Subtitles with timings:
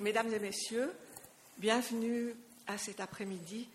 [0.00, 0.92] mesdames et messieurs,
[1.58, 2.34] bienvenue
[2.66, 3.68] à cet après-midi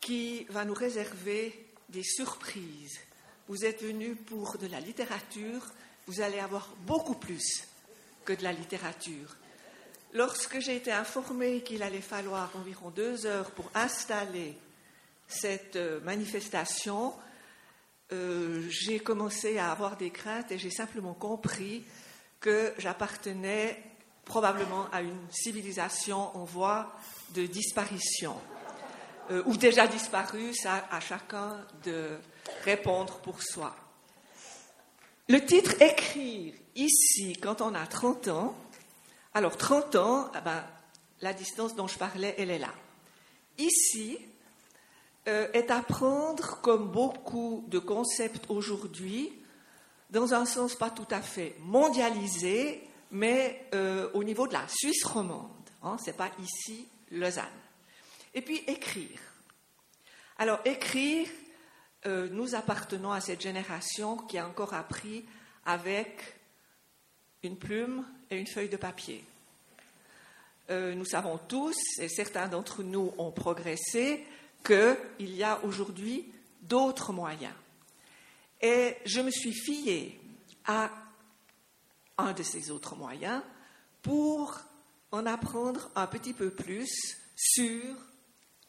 [0.00, 2.98] qui va nous réserver des surprises.
[3.48, 5.66] Vous êtes venus pour de la littérature,
[6.06, 7.64] vous allez avoir beaucoup plus
[8.24, 9.36] que de la littérature.
[10.12, 14.56] Lorsque j'ai été informée qu'il allait falloir environ deux heures pour installer
[15.26, 17.14] cette euh, manifestation,
[18.12, 21.84] euh, j'ai commencé à avoir des craintes et j'ai simplement compris
[22.40, 23.82] que j'appartenais
[24.28, 26.94] probablement à une civilisation en voie
[27.34, 28.36] de disparition,
[29.30, 32.18] euh, ou déjà disparue, ça à chacun de
[32.64, 33.74] répondre pour soi.
[35.28, 38.54] Le titre Écrire ici quand on a 30 ans,
[39.34, 40.64] alors 30 ans, ah ben,
[41.20, 42.72] la distance dont je parlais, elle est là.
[43.58, 44.18] Ici
[45.26, 49.32] euh, est à prendre comme beaucoup de concepts aujourd'hui,
[50.10, 55.04] dans un sens pas tout à fait mondialisé, mais euh, au niveau de la Suisse
[55.04, 55.50] romande.
[55.82, 57.44] Hein, Ce n'est pas ici Lausanne.
[58.34, 59.20] Et puis écrire.
[60.38, 61.28] Alors écrire,
[62.06, 65.24] euh, nous appartenons à cette génération qui a encore appris
[65.64, 66.36] avec
[67.42, 69.24] une plume et une feuille de papier.
[70.70, 74.24] Euh, nous savons tous, et certains d'entre nous ont progressé,
[74.64, 76.30] qu'il y a aujourd'hui
[76.62, 77.54] d'autres moyens.
[78.60, 80.20] Et je me suis fiée
[80.66, 80.90] à
[82.18, 83.42] un de ces autres moyens
[84.02, 84.60] pour
[85.10, 87.96] en apprendre un petit peu plus sur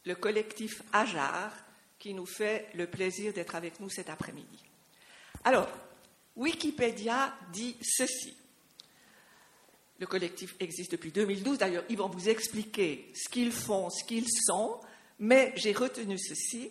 [0.04, 1.52] le collectif Ajar
[1.98, 4.64] qui nous fait le plaisir d'être avec nous cet après-midi.
[5.44, 5.68] Alors,
[6.36, 8.34] Wikipédia dit ceci.
[9.98, 11.58] Le collectif existe depuis 2012.
[11.58, 14.80] D'ailleurs, ils vont vous expliquer ce qu'ils font, ce qu'ils sont.
[15.18, 16.70] Mais j'ai retenu ceci,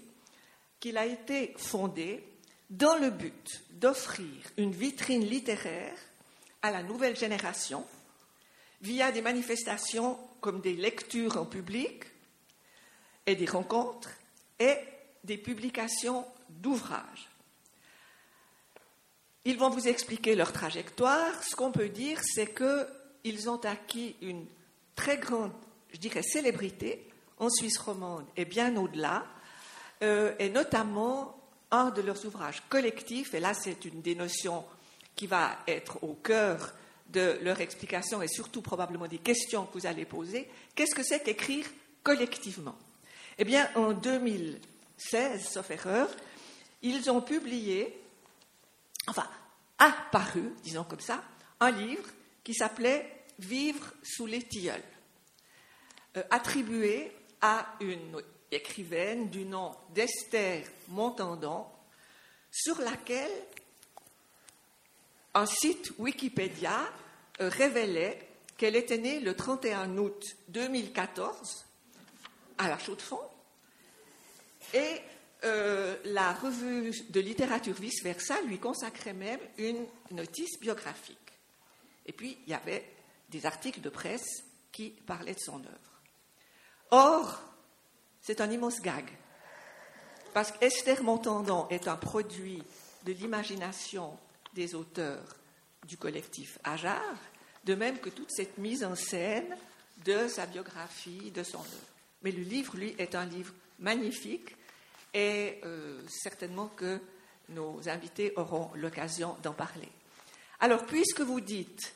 [0.79, 2.23] qu'il a été fondé
[2.71, 5.97] dans le but d'offrir une vitrine littéraire
[6.61, 7.85] à la nouvelle génération
[8.81, 12.03] via des manifestations comme des lectures en public
[13.25, 14.11] et des rencontres
[14.59, 14.75] et
[15.23, 17.29] des publications d'ouvrages.
[19.45, 21.43] Ils vont vous expliquer leur trajectoire.
[21.43, 24.45] Ce qu'on peut dire, c'est qu'ils ont acquis une
[24.95, 25.53] très grande,
[25.91, 27.07] je dirais, célébrité
[27.37, 29.25] en Suisse romande et bien au-delà,
[30.03, 31.39] euh, et notamment
[31.71, 34.65] un de leurs ouvrages collectifs, et là c'est une des notions
[35.19, 36.71] qui va être au cœur
[37.09, 41.21] de leur explication et surtout probablement des questions que vous allez poser, qu'est-ce que c'est
[41.21, 41.65] qu'écrire
[42.03, 42.77] collectivement?
[43.37, 46.07] Eh bien, en 2016, sauf erreur,
[46.83, 48.01] ils ont publié,
[49.07, 49.27] enfin,
[49.77, 51.21] apparu, disons comme ça,
[51.59, 52.07] un livre
[52.41, 54.81] qui s'appelait Vivre sous les tilleuls,
[56.29, 61.65] attribué à une écrivaine du nom d'Esther Montandon,
[62.51, 63.31] sur laquelle
[65.33, 66.79] un site Wikipédia
[67.41, 71.65] euh, révélait qu'elle était née le 31 août 2014
[72.57, 73.19] à la Chaux-de-Fonds
[74.73, 75.01] et
[75.45, 81.17] euh, la revue de littérature vice-versa lui consacrait même une notice biographique.
[82.05, 82.85] Et puis, il y avait
[83.29, 86.01] des articles de presse qui parlaient de son œuvre.
[86.91, 87.39] Or,
[88.21, 89.05] c'est un immense gag,
[90.33, 92.61] parce qu'Esther Montandon est un produit
[93.05, 94.17] de l'imagination
[94.53, 95.35] des auteurs
[95.87, 97.15] du collectif Ajar,
[97.63, 99.55] de même que toute cette mise en scène
[100.05, 101.87] de sa biographie, de son œuvre.
[102.21, 104.55] Mais le livre, lui, est un livre magnifique
[105.13, 106.99] et euh, certainement que
[107.49, 109.89] nos invités auront l'occasion d'en parler.
[110.59, 111.93] Alors, puisque vous dites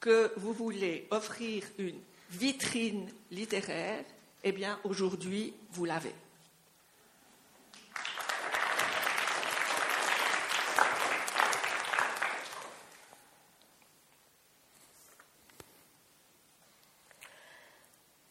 [0.00, 4.04] que vous voulez offrir une vitrine littéraire,
[4.44, 6.14] eh bien, aujourd'hui, vous l'avez.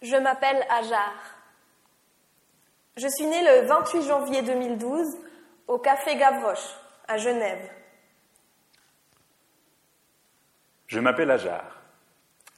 [0.10, 1.36] Je m'appelle Ajar.
[2.96, 5.06] Je suis née le 28 janvier 2012
[5.68, 6.76] au Café Gavroche,
[7.10, 7.70] à Genève.
[10.88, 11.82] Je m'appelle Ajar.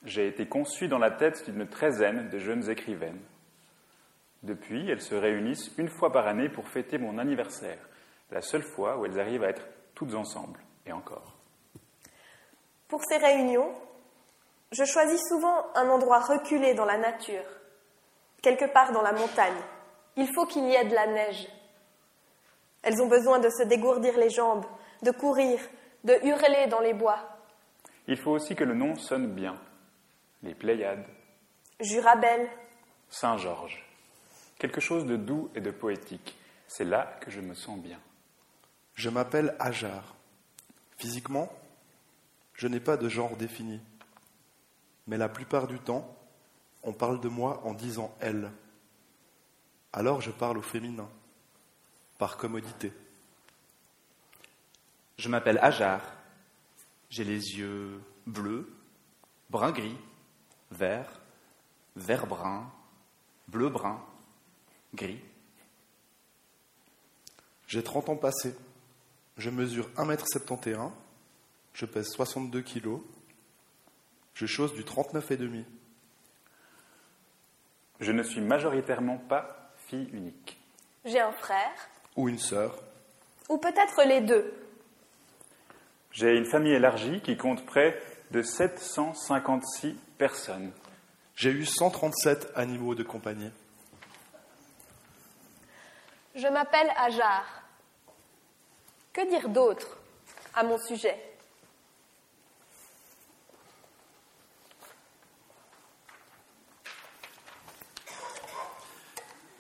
[0.06, 3.22] J'ai été conçue dans la tête d'une treizaine de jeunes écrivaines.
[4.44, 7.80] Depuis, elles se réunissent une fois par année pour fêter mon anniversaire,
[8.30, 9.66] la seule fois où elles arrivent à être
[9.96, 11.36] toutes ensemble, et encore.
[12.88, 13.74] Pour ces réunions,
[14.72, 17.46] je choisis souvent un endroit reculé dans la nature,
[18.42, 19.62] quelque part dans la montagne.
[20.16, 21.48] Il faut qu'il y ait de la neige.
[22.84, 24.66] Elles ont besoin de se dégourdir les jambes,
[25.02, 25.60] de courir,
[26.04, 27.20] de hurler dans les bois.
[28.08, 29.60] Il faut aussi que le nom sonne bien.
[30.44, 31.06] Les Pléiades.
[31.80, 32.48] Jurabel.
[33.10, 33.84] Saint-Georges.
[34.58, 36.38] Quelque chose de doux et de poétique.
[36.68, 38.00] C'est là que je me sens bien.
[38.94, 40.16] Je m'appelle Ajar.
[40.98, 41.50] Physiquement,
[42.54, 43.82] je n'ai pas de genre défini
[45.10, 46.16] mais la plupart du temps,
[46.82, 48.50] On parle de moi en disant elle.
[49.92, 51.10] Alors je parle au féminin,
[52.18, 52.94] par commodité.
[55.18, 56.02] Je m'appelle Ajar.
[57.10, 58.72] J'ai les yeux bleus,
[59.50, 59.98] brun-gris,
[60.72, 61.20] vert,
[61.98, 62.72] vert-brun,
[63.50, 64.02] bleu-brun,
[64.94, 65.20] gris.
[67.68, 68.56] J'ai 30 ans passés.
[69.38, 70.92] Je mesure 1m71.
[71.74, 73.02] Je pèse 62 kg.
[74.34, 75.64] Je chose du 39,5.
[78.00, 80.58] Je ne suis majoritairement pas fille unique.
[81.06, 81.72] J'ai un frère,
[82.16, 82.78] Ou une sœur.
[83.50, 84.54] ou peut-être les deux.
[86.12, 90.72] J'ai une famille élargie qui compte près de 756 personnes.
[91.36, 93.52] J'ai eu 137 animaux de compagnie.
[96.36, 97.46] Je m'appelle Ajar.
[99.14, 99.98] Que dire d'autre
[100.54, 101.18] à mon sujet?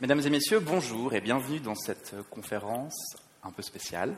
[0.01, 4.15] Mesdames et messieurs, bonjour et bienvenue dans cette conférence un peu spéciale.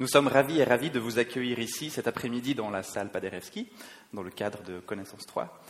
[0.00, 3.68] Nous sommes ravis et ravis de vous accueillir ici cet après-midi dans la salle Paderewski,
[4.12, 5.62] dans le cadre de Connaissance 3.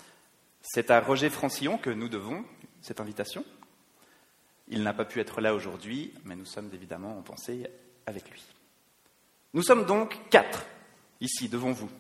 [0.63, 2.47] C'est à Roger Francillon que nous devons
[2.81, 3.45] cette invitation.
[4.69, 7.67] Il n'a pas pu être là aujourd'hui, mais nous sommes évidemment en pensée
[8.07, 8.43] avec lui.
[9.53, 10.65] Nous sommes donc quatre
[11.21, 11.91] ici devant vous.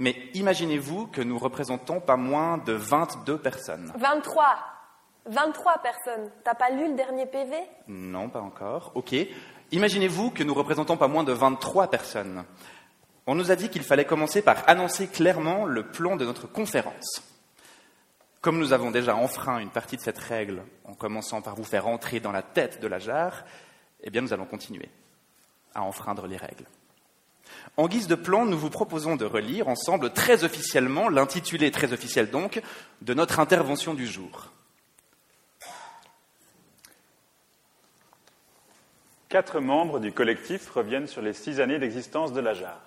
[0.00, 3.92] Mais imaginez-vous que nous représentons pas moins de 22 personnes.
[3.96, 4.75] 23.
[5.28, 6.30] 23 personnes.
[6.44, 7.56] T'as pas lu le dernier PV
[7.88, 8.92] Non, pas encore.
[8.94, 9.14] Ok.
[9.72, 12.44] Imaginez-vous que nous représentons pas moins de 23 personnes.
[13.26, 17.22] On nous a dit qu'il fallait commencer par annoncer clairement le plan de notre conférence.
[18.40, 21.88] Comme nous avons déjà enfreint une partie de cette règle en commençant par vous faire
[21.88, 23.44] entrer dans la tête de la jarre,
[24.04, 24.88] eh bien nous allons continuer
[25.74, 26.66] à enfreindre les règles.
[27.76, 32.30] En guise de plan, nous vous proposons de relire ensemble très officiellement l'intitulé très officiel
[32.30, 32.62] donc
[33.02, 34.52] de notre intervention du jour.
[39.28, 42.80] Quatre membres du collectif reviennent sur les six années d'existence de la JAR.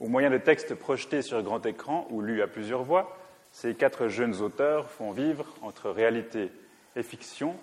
[0.00, 3.14] Au moyen de textes projetés sur grand écran ou lus à plusieurs voix,
[3.52, 6.50] ces quatre jeunes auteurs font vivre, entre réalité
[6.96, 7.56] et fiction,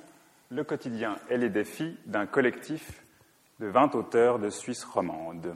[0.50, 3.02] le quotidien et les défis d'un collectif
[3.60, 5.56] de 20 auteurs de Suisse romande.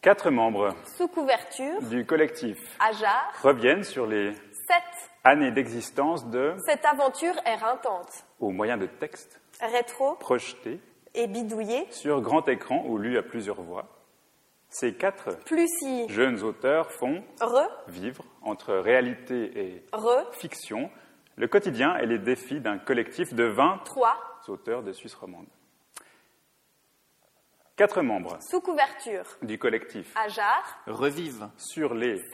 [0.00, 4.40] Quatre membres Sous couverture, du collectif Ajar, reviennent sur les 7.
[5.22, 8.24] années d'existence de, Cette aventure éreintante.
[8.40, 10.80] au moyen de textes Rétro projetés
[11.14, 11.86] et bidouillé.
[11.90, 13.86] sur grand écran ou lus à plusieurs voix.
[14.68, 16.08] Ces quatre Plus si.
[16.08, 20.90] jeunes auteurs font Re, vivre, entre réalité et re, fiction,
[21.36, 24.16] le quotidien et les défis d'un collectif de 20 3.
[24.48, 25.46] auteurs de Suisse romande.
[27.76, 32.26] Quatre membres Sous couverture, du collectif Ajar, Revive sur les 7.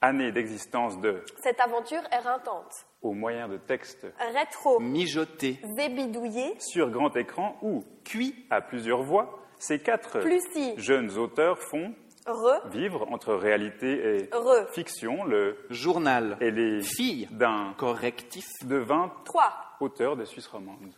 [0.00, 2.72] Années d'existence de, Cette aventure éreintante.
[3.02, 9.38] au moyen de textes Rétro, mijoter, zébidouillé, sur grand écran ou cuit, à plusieurs voix,
[9.58, 10.74] ces quatre plus si.
[10.78, 11.94] jeunes auteurs font
[12.26, 18.76] Re, vivre entre réalité et re, fiction le journal, et les fille, d'un correctif, de
[18.78, 19.42] 20 3.
[19.80, 20.92] auteurs de Suisse romande.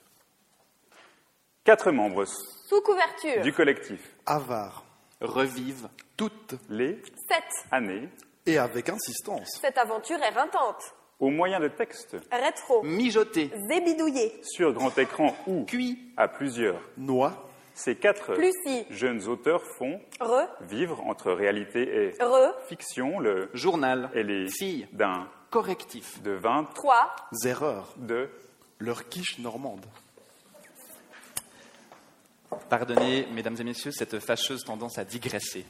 [1.65, 4.85] Quatre membres Sous couverture, du collectif Avare.
[5.21, 6.55] revive, Toutes.
[6.71, 7.43] les 7.
[7.73, 8.09] années
[8.49, 9.59] Et avec insistance.
[9.61, 10.95] Cette aventure éreintante.
[11.21, 16.81] au moyen de textes Rétro, mijoter, zébidouillé, sur grand écran ou cuit, à plusieurs.
[16.97, 17.45] Noix.
[17.75, 18.87] Ces quatre plus si.
[18.89, 24.89] jeunes auteurs font Re, vivre entre réalité et re, fiction le journal, et les fille,
[24.93, 27.17] d'un correctif, de 20 3.
[27.45, 27.93] Erreur.
[27.99, 28.31] de
[28.79, 29.85] Leur quiche normande.
[32.71, 35.67] Pardonnez, mesdames et messieurs, cette fâcheuse tendance à digresser.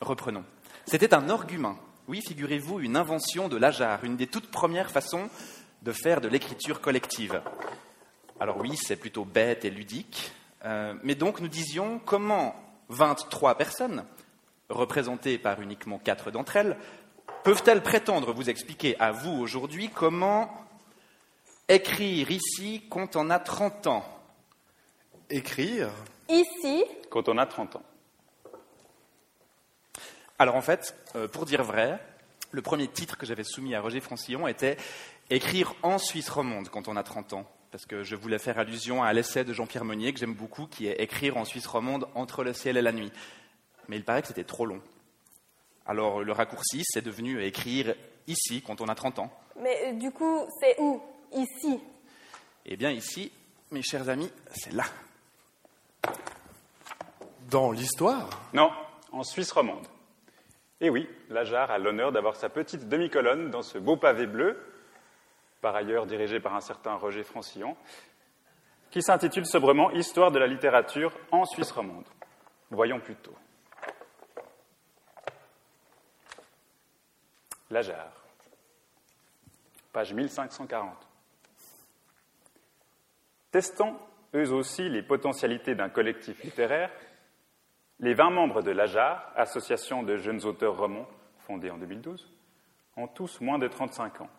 [0.00, 0.44] Reprenons.
[0.86, 1.76] C'était un argument.
[2.10, 5.30] Oui, figurez-vous, une invention de Lajar, une des toutes premières façons
[5.82, 7.40] de faire de l'écriture collective.
[8.40, 10.32] Alors oui, c'est plutôt bête et ludique,
[10.64, 12.56] euh, mais donc nous disions comment
[12.88, 14.04] 23 personnes,
[14.68, 16.76] représentées par uniquement quatre d'entre elles,
[17.44, 20.50] peuvent-elles prétendre vous expliquer à vous aujourd'hui comment
[21.68, 24.04] écrire ici quand on a 30 ans?
[25.30, 25.90] Écrire?
[26.28, 27.82] Ici, quand on a 30 ans.
[30.40, 31.98] Alors en fait, euh, pour dire vrai,
[32.50, 34.78] le premier titre que j'avais soumis à Roger Francillon était
[35.28, 37.44] Écrire en Suisse romande quand on a 30 ans.
[37.70, 40.86] Parce que je voulais faire allusion à l'essai de Jean-Pierre Meunier, que j'aime beaucoup, qui
[40.86, 43.12] est Écrire en Suisse romande entre le ciel et la nuit.
[43.88, 44.80] Mais il paraît que c'était trop long.
[45.84, 47.94] Alors le raccourci, c'est devenu Écrire
[48.26, 49.30] ici quand on a 30 ans.
[49.62, 51.02] mais euh, du coup, c'est où?
[51.34, 51.78] Ici?
[52.64, 53.30] Eh bien ici,
[53.72, 54.84] mes chers amis, c'est là.
[57.50, 58.26] Dans l'histoire?
[58.54, 58.70] Non,
[59.12, 59.86] en Suisse romande.
[60.80, 64.58] Et oui, Lajar a l'honneur d'avoir sa petite demi-colonne dans ce beau pavé bleu,
[65.60, 67.76] par ailleurs dirigé par un certain Roger Francillon,
[68.90, 72.06] qui s'intitule sobrement Histoire de la littérature en Suisse romande.
[72.70, 73.34] Voyons plutôt.
[77.70, 78.10] Lajar,
[79.92, 80.96] page 1540.
[83.52, 83.96] Testant
[84.34, 86.90] eux aussi les potentialités d'un collectif littéraire,
[88.00, 91.06] les 20 membres de l'AJAR, Association de jeunes auteurs romans,
[91.40, 92.32] fondée en 2012,
[92.96, 94.30] ont tous moins de 35 ans.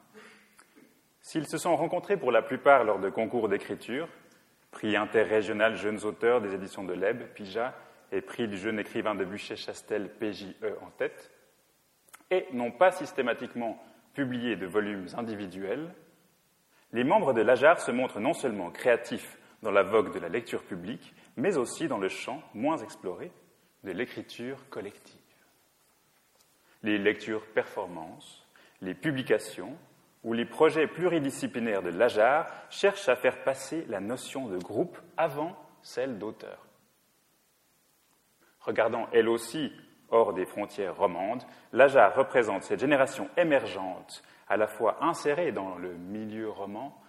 [1.21, 4.07] S'ils se sont rencontrés pour la plupart lors de concours d'écriture,
[4.71, 7.75] prix interrégional jeunes auteurs des éditions de Leb, Pija,
[8.11, 11.31] et prix du jeune écrivain de Buchet-Chastel, PJE en tête,
[12.31, 13.81] et n'ont pas systématiquement
[14.15, 15.93] publié de volumes individuels,
[16.93, 20.63] les membres de l'AJAR se montrent non seulement créatifs dans la vogue de la lecture
[20.63, 23.31] publique, mais aussi dans le champ moins exploré
[23.83, 25.19] de l'écriture collective.
[26.83, 28.45] Les lectures performances,
[28.81, 29.77] les publications
[30.23, 35.55] ou les projets pluridisciplinaires de l'AJAR cherchent à faire passer la notion de groupe avant
[35.81, 36.65] celle d'auteur.
[38.59, 39.71] Regardant elle aussi
[40.09, 45.93] hors des frontières romandes, l'AJAR représente cette génération émergente, à la fois insérée dans le
[45.93, 47.01] milieu roman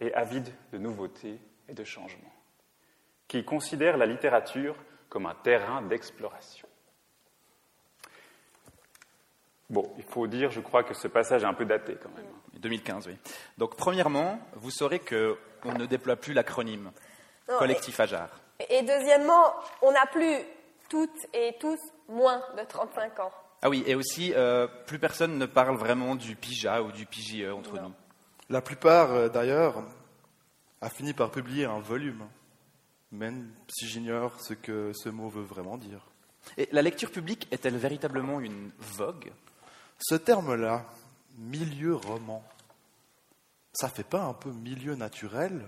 [0.00, 1.38] et avide de nouveautés
[1.68, 2.32] et de changement,
[3.28, 4.76] qui considère la littérature
[5.10, 6.66] comme un terrain d'exploration.
[9.68, 12.24] Bon, il faut dire, je crois que ce passage est un peu daté quand même.
[12.54, 13.16] 2015, oui.
[13.58, 16.90] Donc, premièrement, vous saurez qu'on ne déploie plus l'acronyme
[17.58, 18.28] collectif Ajar.
[18.68, 20.36] Et deuxièmement, on n'a plus
[20.88, 23.32] toutes et tous moins de 35 ans.
[23.62, 27.52] Ah oui, et aussi, euh, plus personne ne parle vraiment du PIJA ou du PIJE
[27.52, 27.92] entre nous.
[28.48, 29.84] La plupart, euh, d'ailleurs,
[30.80, 32.26] a fini par publier un volume,
[33.12, 36.00] même si j'ignore ce que ce mot veut vraiment dire.
[36.56, 39.32] Et la lecture publique est-elle véritablement une vogue?
[39.98, 40.86] Ce terme-là,
[41.36, 42.42] milieu roman,
[43.72, 45.66] ça fait pas un peu milieu naturel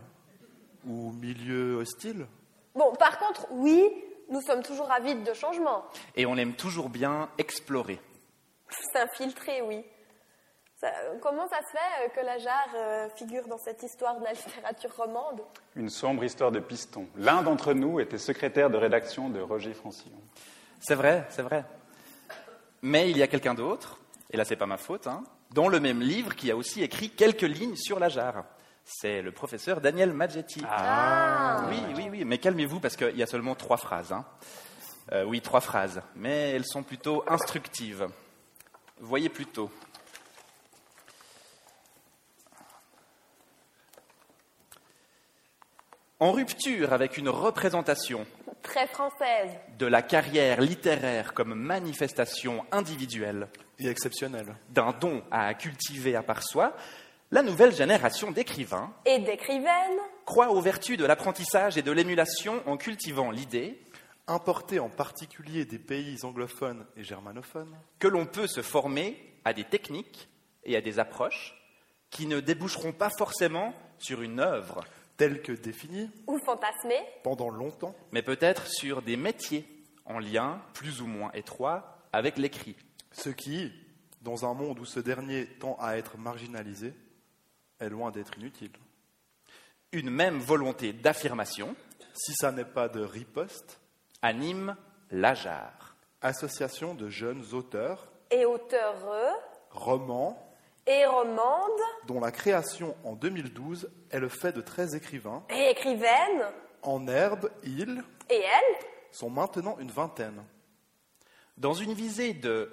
[0.87, 2.26] ou milieu hostile?
[2.75, 3.82] Bon, par contre, oui,
[4.30, 5.84] nous sommes toujours avides de changement.
[6.16, 8.00] Et on aime toujours bien explorer.
[8.92, 9.84] S'infiltrer, oui.
[11.20, 14.32] Comment ça se fait euh, que la jarre euh, figure dans cette histoire de la
[14.32, 15.40] littérature romande?
[15.76, 17.06] Une sombre histoire de piston.
[17.16, 20.20] L'un d'entre nous était secrétaire de rédaction de Roger Francillon.
[20.80, 21.64] C'est vrai, c'est vrai.
[22.82, 25.22] Mais il y a quelqu'un d'autre, et là c'est pas ma faute, hein,
[25.52, 28.44] dans le même livre qui a aussi écrit quelques lignes sur la jarre.
[28.84, 30.62] C'est le professeur Daniel Maggetti.
[30.68, 31.66] Ah.
[31.68, 34.12] Oui, oui, oui, mais calmez-vous parce qu'il y a seulement trois phrases.
[34.12, 34.24] Hein.
[35.12, 38.08] Euh, oui, trois phrases, mais elles sont plutôt instructives.
[38.98, 39.70] Voyez plutôt.
[46.22, 48.24] En rupture avec une représentation
[48.62, 49.50] très française.
[49.76, 53.48] de la carrière littéraire comme manifestation individuelle
[53.80, 54.54] et exceptionnelle.
[54.68, 56.76] d'un don à cultiver à part soi,
[57.32, 59.98] la nouvelle génération d'écrivains et d'écrivaines.
[60.24, 63.82] croit aux vertus de l'apprentissage et de l'émulation en cultivant l'idée,
[64.28, 69.64] importée en particulier des pays anglophones et germanophones, que l'on peut se former à des
[69.64, 70.28] techniques
[70.62, 71.56] et à des approches
[72.10, 74.84] qui ne déboucheront pas forcément sur une œuvre
[75.16, 79.66] telle que définie ou fantasmée pendant longtemps, mais peut-être sur des métiers
[80.04, 82.76] en lien plus ou moins étroit avec l'écrit.
[83.12, 83.73] Ce qui,
[84.23, 86.95] dans un monde où ce dernier tend à être marginalisé,
[87.81, 88.73] est loin d'être inutile.
[89.92, 91.75] Une même volonté d'affirmation,
[92.14, 93.81] si ça n'est pas de riposte,
[94.23, 94.76] anime
[95.11, 95.97] l'AJAR.
[96.23, 99.37] Association de jeunes auteurs et auteurs
[99.71, 100.51] romans
[100.86, 106.44] et romande dont la création en 2012 est le fait de 13 écrivains et écrivaines
[106.82, 110.42] en herbe, ils et elles sont maintenant une vingtaine.
[111.56, 112.70] Dans une visée de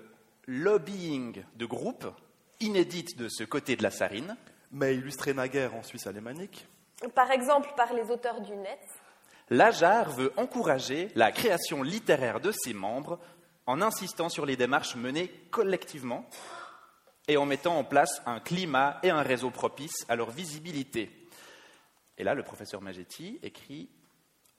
[0.47, 2.07] lobbying de groupe,
[2.59, 4.35] inédite de ce côté de la Sarine,
[4.71, 6.67] mais illustrée naguère en Suisse alémanique,
[7.13, 8.79] par exemple par les auteurs du net,
[9.49, 13.19] l'AJAR veut encourager la création littéraire de ses membres
[13.65, 16.25] en insistant sur les démarches menées collectivement
[17.29, 21.11] et en mettant en place un climat et un réseau propice à leur visibilité.
[22.17, 23.87] Et là, le professeur Magetti écrit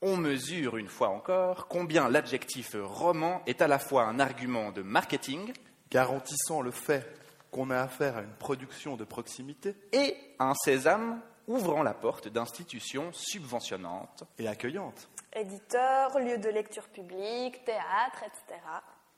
[0.00, 4.82] On mesure une fois encore combien l'adjectif roman est à la fois un argument de
[4.82, 5.52] marketing,
[5.90, 7.04] garantissant le fait
[7.50, 13.12] qu'on a affaire à une production de proximité, et un sésame ouvrant la porte d'institutions
[13.12, 15.08] subventionnantes et accueillantes.
[15.34, 18.60] Éditeurs, lieux de lecture publique, théâtre, etc.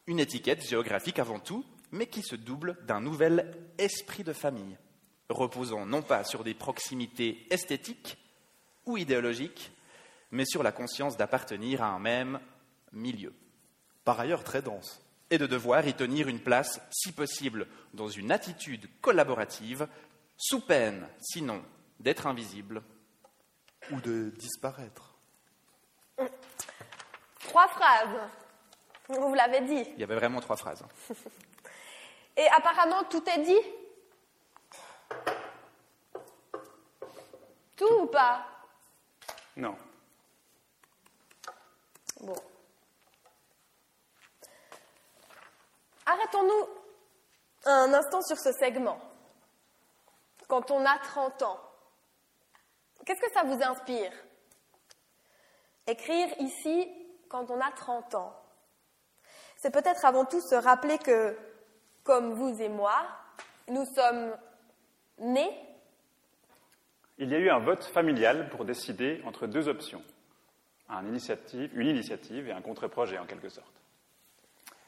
[0.06, 4.78] Une étiquette géographique avant tout, mais qui se double d'un nouvel esprit de famille,
[5.28, 8.16] reposant non pas sur des proximités esthétiques
[8.86, 9.70] ou idéologiques,
[10.30, 12.40] mais sur la conscience d'appartenir à un même
[12.92, 13.32] milieu.
[14.04, 14.98] Par ailleurs très dense.
[15.30, 19.88] et de devoir y tenir une place, si possible, dans une attitude collaborative,
[20.36, 21.62] sous peine, sinon,
[22.00, 22.82] d'être invisible.
[23.90, 25.16] Ou de disparaître.
[27.40, 28.28] Trois phrases.
[29.08, 29.90] Vous l'avez dit.
[29.94, 30.84] Il y avait vraiment trois phrases.
[32.36, 33.60] Et apparemment, tout est dit.
[37.76, 38.46] Tout ou pas?
[39.56, 39.76] Non.
[42.20, 42.36] Bon.
[46.06, 46.68] Arrêtons-nous
[47.64, 48.98] un instant sur ce segment.
[50.48, 51.60] Quand on a 30 ans,
[53.04, 54.12] qu'est-ce que ça vous inspire?
[55.86, 56.88] Écrire ici
[57.28, 58.34] quand on a 30 ans.
[59.56, 61.36] C'est peut-être avant tout se rappeler que,
[62.04, 63.06] comme vous et moi,
[63.68, 64.36] nous sommes
[65.18, 65.50] nés
[67.18, 70.02] Il y a eu un vote familial pour décider entre deux options,
[70.90, 71.08] une
[71.86, 73.72] initiative et un contre-projet en quelque sorte.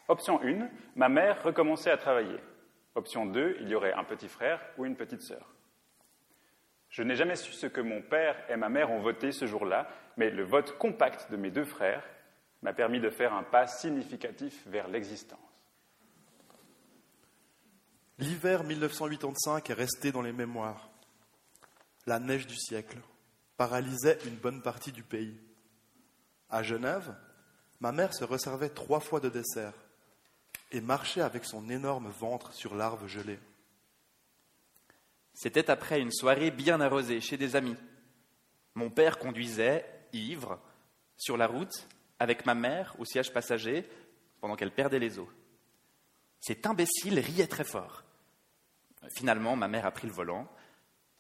[0.09, 2.39] Option 1, ma mère recommençait à travailler.
[2.95, 5.55] Option 2, il y aurait un petit frère ou une petite sœur.
[6.91, 9.89] Je n'ai jamais su ce que mon père et ma mère ont voté ce jour-là,
[10.17, 12.05] mais le vote compact de mes deux frères
[12.63, 15.54] m'a permis de faire un pas significatif vers l'existence.
[18.25, 20.89] L'hiver 1985 est resté dans les mémoires.
[22.07, 22.97] La neige du siècle
[23.59, 25.39] paralysait une bonne partie du pays.
[26.49, 27.15] À Genève,
[27.81, 29.75] ma mère se resservait trois fois de dessert
[30.73, 33.39] et marchait avec son énorme ventre sur l'arbre gelé.
[35.35, 37.77] C'était après une soirée bien arrosée chez des amis.
[38.75, 40.59] Mon père conduisait, ivre,
[41.19, 41.87] sur la route,
[42.19, 43.87] avec ma mère au siège passager,
[44.41, 45.29] pendant qu'elle perdait les os.
[46.41, 48.03] Cet imbécile riait très fort.
[49.11, 50.47] Finalement, ma mère a pris le volant.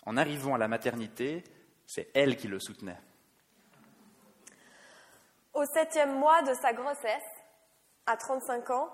[0.07, 1.45] En arrivant à la maternité,
[1.87, 2.99] c'est elle qui le soutenait.
[5.53, 7.23] Au septième mois de sa grossesse,
[8.07, 8.89] à 35 ans,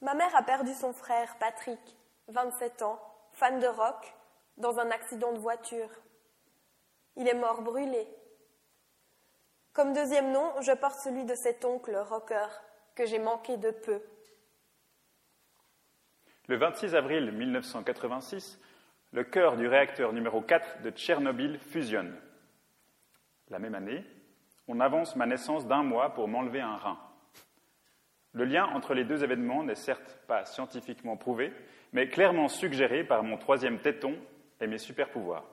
[0.00, 1.80] ma mère a perdu son frère Patrick,
[2.28, 3.00] 27 ans,
[3.32, 4.14] fan de rock,
[4.58, 5.88] dans un accident de voiture.
[7.16, 8.06] Il est mort brûlé.
[9.72, 12.48] Comme deuxième nom, je porte celui de cet oncle rocker
[12.94, 14.02] que j'ai manqué de peu.
[16.48, 18.60] Le 26 avril 1986,
[19.12, 22.16] le cœur du réacteur numéro 4 de Tchernobyl fusionne.
[23.48, 24.04] La même année,
[24.66, 26.98] on avance ma naissance d'un mois pour m'enlever un rein.
[28.32, 31.52] Le lien entre les deux événements n'est certes pas scientifiquement prouvé,
[31.92, 34.16] mais clairement suggéré par mon troisième téton
[34.60, 35.46] et mes super-pouvoirs.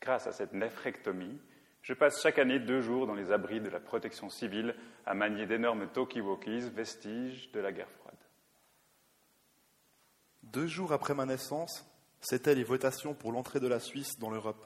[0.00, 1.40] Grâce à cette néphrectomie,
[1.82, 4.74] je passe chaque année deux jours dans les abris de la protection civile
[5.06, 8.03] à manier d'énormes talkie-walkies, vestiges de la guerre froide.
[10.54, 11.84] Deux jours après ma naissance,
[12.20, 14.64] c'étaient les votations pour l'entrée de la Suisse dans l'Europe.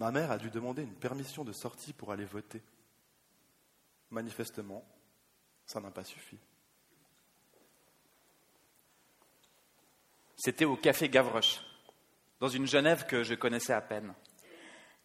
[0.00, 2.60] Ma mère a dû demander une permission de sortie pour aller voter.
[4.10, 4.84] Manifestement,
[5.66, 6.36] ça n'a pas suffi.
[10.34, 11.60] C'était au café Gavroche,
[12.40, 14.12] dans une Genève que je connaissais à peine.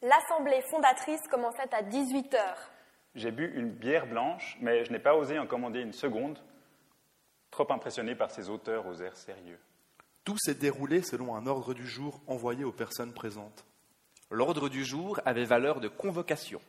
[0.01, 2.71] L'assemblée fondatrice commençait à 18 heures.
[3.13, 6.39] J'ai bu une bière blanche, mais je n'ai pas osé en commander une seconde,
[7.51, 9.59] trop impressionné par ces auteurs aux airs sérieux.
[10.23, 13.65] Tout s'est déroulé selon un ordre du jour envoyé aux personnes présentes.
[14.29, 16.59] L'ordre du jour avait valeur de convocation.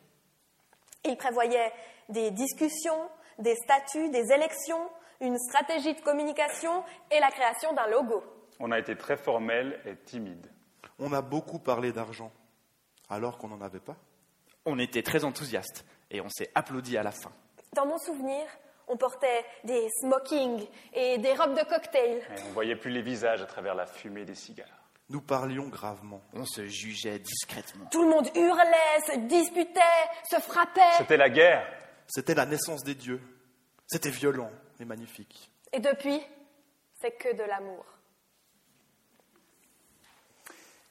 [1.04, 1.72] Il prévoyait
[2.08, 4.88] des discussions, des statuts, des élections,
[5.20, 8.22] une stratégie de communication et la création d'un logo.
[8.60, 10.46] On a été très formel et timide.
[10.98, 12.32] On a beaucoup parlé d'argent,
[13.08, 13.96] alors qu'on n'en avait pas.
[14.64, 17.32] On était très enthousiastes et on s'est applaudi à la fin.
[17.74, 18.46] Dans mon souvenir,
[18.88, 22.18] on portait des smokings et des robes de cocktail.
[22.18, 24.66] Et on ne voyait plus les visages à travers la fumée des cigares.
[25.10, 26.20] Nous parlions gravement.
[26.34, 27.86] On se jugeait discrètement.
[27.90, 29.80] Tout le monde hurlait, se disputait,
[30.30, 30.80] se frappait.
[30.98, 31.66] C'était la guerre.
[32.06, 33.20] C'était la naissance des dieux.
[33.86, 35.50] C'était violent et magnifique.
[35.72, 36.20] Et depuis,
[37.00, 37.86] c'est que de l'amour.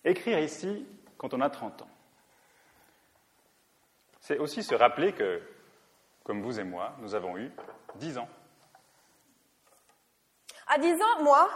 [0.04, 1.90] Écrire ici quand on a 30 ans.
[4.22, 5.42] C'est aussi se rappeler que,
[6.24, 7.52] comme vous et moi, nous avons eu
[7.98, 8.30] 10 ans.
[10.68, 11.50] À 10 ans, moi,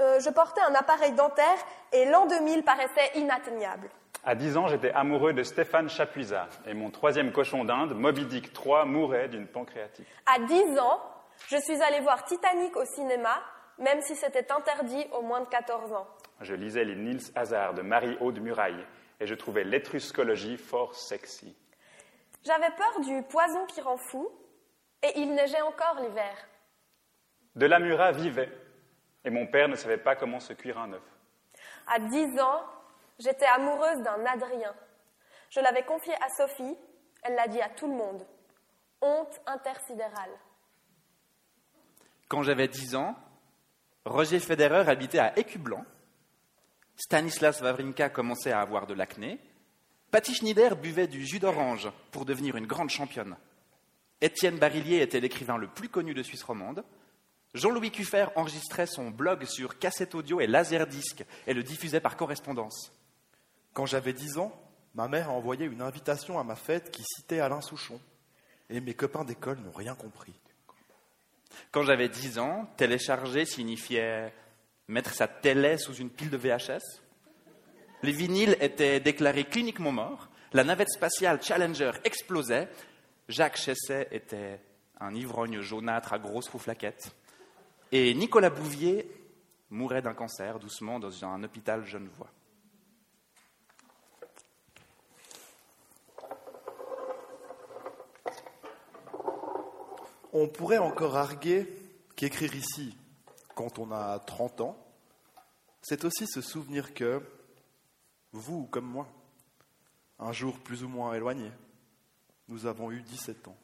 [0.00, 1.58] euh, je portais un appareil dentaire
[1.92, 3.88] et l'an 2000 paraissait inatteignable.
[4.24, 8.52] À 10 ans, j'étais amoureux de Stéphane Chapuisat et mon troisième cochon d'Inde, Moby Dick
[8.52, 10.06] 3, mourait d'une pancréatite.
[10.26, 11.00] À 10 ans,
[11.48, 13.40] je suis allée voir Titanic au cinéma,
[13.78, 16.06] même si c'était interdit aux moins de 14 ans.
[16.40, 18.84] Je lisais les Niels Hazard de Marie-Aude Muraille
[19.20, 21.54] et je trouvais l'étruscologie fort sexy.
[22.44, 24.28] J'avais peur du poison qui rend fou
[25.02, 26.34] et il neigeait encore l'hiver.
[27.54, 28.50] De la Murat vivait
[29.24, 31.02] et mon père ne savait pas comment se cuire un œuf.
[31.88, 32.62] À 10 ans,
[33.18, 34.74] j'étais amoureuse d'un Adrien.
[35.50, 36.76] Je l'avais confié à Sophie,
[37.22, 38.24] elle l'a dit à tout le monde.
[39.00, 40.30] Honte intersidérale.
[42.28, 43.16] Quand j'avais 10 ans,
[44.04, 45.84] Roger Federer habitait à Écublanc.
[46.96, 49.40] Stanislas Wawrinka commençait à avoir de l'acné.
[50.10, 53.36] Patty Schneider buvait du jus d'orange pour devenir une grande championne.
[54.20, 56.84] Étienne Barillier était l'écrivain le plus connu de Suisse romande.
[57.54, 62.92] Jean-Louis Cuffer enregistrait son blog sur cassette audio et laserdisc et le diffusait par correspondance.
[63.72, 64.58] Quand j'avais 10 ans,
[64.94, 68.00] ma mère a envoyé une invitation à ma fête qui citait Alain Souchon.
[68.70, 70.34] Et mes copains d'école n'ont rien compris.
[71.70, 74.32] Quand j'avais 10 ans, télécharger signifiait
[74.88, 77.00] mettre sa télé sous une pile de VHS.
[78.02, 80.28] Les vinyles étaient déclarés cliniquement morts.
[80.52, 82.68] La navette spatiale Challenger explosait.
[83.28, 84.60] Jacques Chesset était
[85.00, 87.14] un ivrogne jaunâtre à grosses rouflaquettes.
[87.92, 89.10] Et Nicolas Bouvier
[89.70, 92.30] mourait d'un cancer doucement dans un hôpital genevois.
[100.32, 101.66] On pourrait encore arguer
[102.14, 102.96] qu'écrire ici,
[103.54, 104.86] quand on a 30 ans,
[105.82, 107.22] c'est aussi se souvenir que,
[108.32, 109.08] vous comme moi,
[110.18, 111.50] un jour plus ou moins éloigné,
[112.48, 113.56] nous avons eu 17 ans.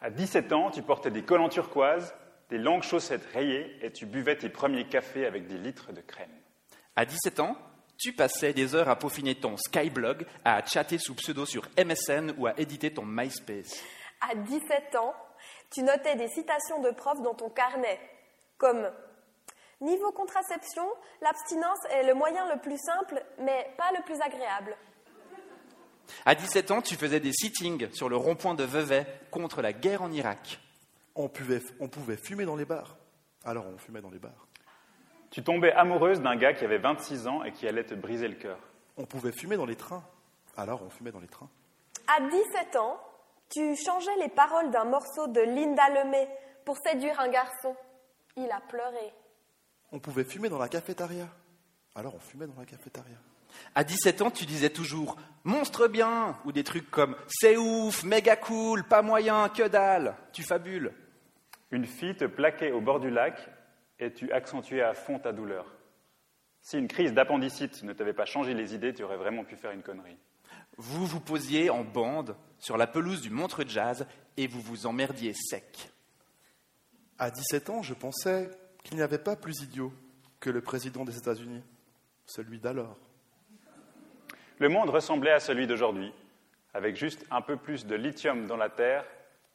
[0.00, 2.14] À 17 ans, tu portais des collants turquoises,
[2.48, 6.30] des longues chaussettes rayées et tu buvais tes premiers cafés avec des litres de crème.
[6.96, 7.56] À 17 ans,
[7.98, 12.46] tu passais des heures à peaufiner ton Skyblog, à chatter sous pseudo sur MSN ou
[12.46, 13.82] à éditer ton MySpace.
[14.20, 15.14] À 17 ans,
[15.70, 18.00] tu notais des citations de profs dans ton carnet,
[18.56, 18.90] comme
[19.80, 20.86] Niveau contraception,
[21.22, 24.76] l'abstinence est le moyen le plus simple, mais pas le plus agréable.
[26.24, 30.02] À 17 ans, tu faisais des sittings sur le rond-point de Vevey contre la guerre
[30.02, 30.60] en Irak.
[31.14, 32.96] On pouvait, on pouvait fumer dans les bars.
[33.44, 34.46] Alors on fumait dans les bars.
[35.30, 38.34] Tu tombais amoureuse d'un gars qui avait 26 ans et qui allait te briser le
[38.34, 38.58] cœur.
[38.96, 40.04] On pouvait fumer dans les trains.
[40.56, 41.48] Alors on fumait dans les trains.
[42.06, 43.00] À 17 ans,
[43.48, 46.28] tu changeais les paroles d'un morceau de Linda Lemay
[46.64, 47.76] pour séduire un garçon.
[48.36, 49.12] Il a pleuré.
[49.92, 51.26] On pouvait fumer dans la cafétéria.
[51.94, 53.16] Alors on fumait dans la cafétéria.
[53.74, 58.36] À 17 ans, tu disais toujours monstre bien ou des trucs comme c'est ouf, méga
[58.36, 60.16] cool, pas moyen, que dalle.
[60.32, 60.92] Tu fabules.
[61.70, 63.48] Une fille te plaquait au bord du lac
[63.98, 65.66] et tu accentuais à fond ta douleur.
[66.62, 69.70] Si une crise d'appendicite ne t'avait pas changé les idées, tu aurais vraiment pu faire
[69.70, 70.18] une connerie.
[70.76, 75.32] Vous vous posiez en bande sur la pelouse du Montreux Jazz et vous vous emmerdiez
[75.34, 75.90] sec.
[77.18, 78.50] À 17 ans, je pensais
[78.82, 79.92] qu'il n'y avait pas plus idiot
[80.38, 81.62] que le président des États-Unis,
[82.24, 82.98] celui d'alors.
[84.60, 86.12] Le monde ressemblait à celui d'aujourd'hui,
[86.74, 89.06] avec juste un peu plus de lithium dans la terre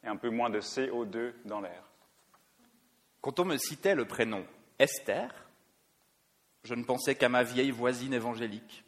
[0.02, 1.84] et un peu moins de CO2 dans l'air.
[3.20, 4.44] Quand on me citait le prénom
[4.80, 5.32] Esther,
[6.64, 8.84] je ne pensais qu'à ma vieille voisine évangélique.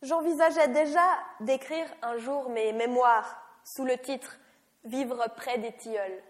[0.00, 1.06] J'envisageais déjà
[1.40, 4.38] d'écrire un jour mes mémoires sous le titre
[4.84, 6.22] Vivre près des tilleuls.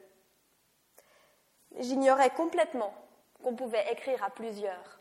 [1.78, 2.92] J'ignorais complètement
[3.40, 4.93] qu'on pouvait écrire à plusieurs.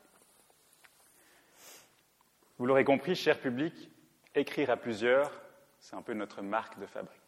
[2.57, 3.89] Vous l'aurez compris, cher public,
[4.35, 5.31] écrire à plusieurs,
[5.79, 7.19] c'est un peu notre marque de fabrique.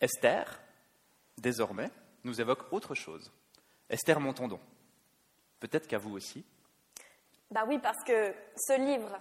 [0.00, 0.60] Esther,
[1.36, 1.90] désormais,
[2.24, 3.32] nous évoque autre chose.
[3.90, 4.60] Esther Montandon.
[5.60, 6.44] Peut-être qu'à vous aussi.
[7.50, 9.18] Bah oui, parce que ce livre,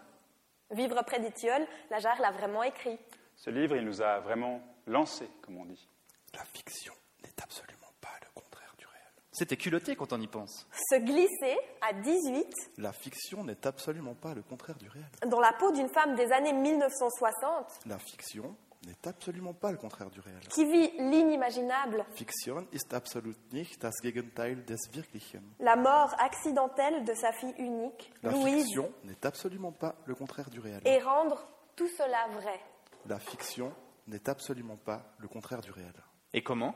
[0.72, 3.00] Vivre près des tilleuls, la jarre l'a vraiment écrit.
[3.36, 5.88] Ce livre, il nous a vraiment lancés, comme on dit.
[6.34, 9.14] La fiction n'est absolument pas le contraire du réel.
[9.38, 10.68] C'était culotté quand on y pense.
[10.90, 15.06] Se glisser à 18 La fiction n'est absolument pas le contraire du réel.
[15.28, 18.56] dans la peau d'une femme des années 1960 La fiction
[18.88, 20.40] n'est absolument pas le contraire du réel.
[20.50, 25.44] qui vit l'inimaginable, Fiction ist absolut nicht das Gegenteil des Wirklichen.
[25.60, 30.50] la mort accidentelle de sa fille unique, La Louise, fiction n'est absolument pas le contraire
[30.50, 30.82] du réel.
[30.86, 32.60] et rendre tout cela vrai.
[33.06, 33.72] La fiction
[34.08, 35.94] n'est absolument pas le contraire du réel.
[36.34, 36.74] Et comment?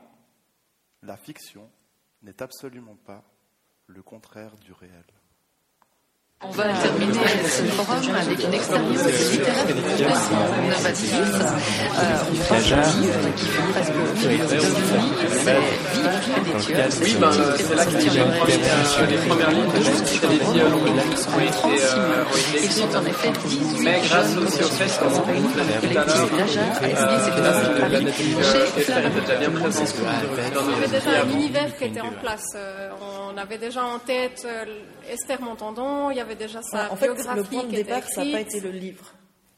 [1.02, 1.68] La fiction
[2.22, 3.24] n'est absolument pas
[3.86, 5.04] le contraire du réel.
[6.44, 9.66] On va terminer ce forum avec une expérience littéraire.
[11.22, 13.92] Euh, on euh, qui fait presque
[15.44, 15.62] c'est.
[17.02, 21.82] Oui, ben, c'est là que euh, les premières lignes de juste des tilleuls ont été,
[21.94, 22.24] euh,
[22.70, 25.82] sont en effet 18 Mais grâce jeunes aussi au fait qu'on tout à l'heure,
[27.54, 28.32] euh, la nature
[28.76, 32.46] déjà bien présente dans Il y nos avait déjà un univers qui était en place.
[32.56, 34.64] Euh, On avait déjà en tête euh,
[35.10, 37.74] Esther Montandon, il y avait déjà sa Bah, en fait, biographie le point de qui
[37.76, 39.12] était départ, ça n'a pas été le livre.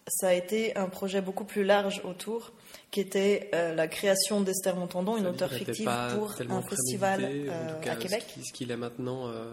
[0.06, 2.52] Ça a été un projet beaucoup plus large autour,
[2.90, 7.92] qui était euh, la création d'Esther Montandon, une auteure fictive, pour un festival euh, cas,
[7.92, 8.22] à Québec.
[8.28, 9.50] Ce qui- ce qu'il est maintenant euh,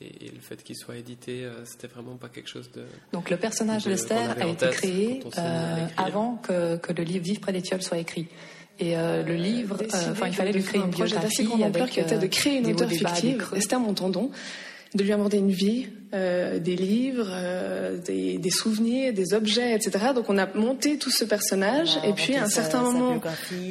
[0.00, 2.84] et, et le fait qu'il soit édité, euh, c'était vraiment pas quelque chose de.
[3.12, 7.40] Donc le personnage de- d'Esther a été créé euh, avant que, que le livre Vivre
[7.40, 8.28] près des tilleuls soit écrit.
[8.78, 11.62] Et euh, le livre, euh, enfin, il fallait lui créer une projet d'assez biographie grande
[11.64, 13.48] ampleur avec qui était de créer une auteure fictive.
[13.56, 14.30] Esther Montandon,
[14.94, 20.06] de lui aborder une vie, euh, des livres, euh, des, des souvenirs, des objets, etc.
[20.12, 23.20] Donc on a monté tout ce personnage et puis à un sa- certain sa moment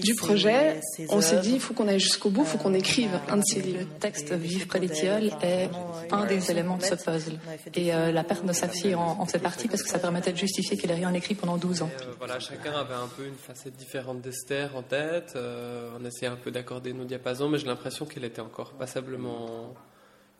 [0.01, 2.73] du projet, ses on s'est dit il faut qu'on aille jusqu'au bout, il faut qu'on
[2.73, 3.79] écrive un de ces livres.
[3.79, 5.69] Le texte Vivre près des tilleuls est
[6.11, 7.37] un des éléments de ce puzzle.
[7.75, 10.31] Et euh, la perte de sa fille en, en fait partie parce que ça permettait
[10.31, 11.89] de justifier qu'elle ait rien écrit pendant 12 ans.
[12.01, 15.33] Euh, voilà, chacun avait un peu une facette différente d'Esther en tête.
[15.35, 19.73] Euh, on essayait un peu d'accorder nos diapasons, mais j'ai l'impression qu'elle était encore passablement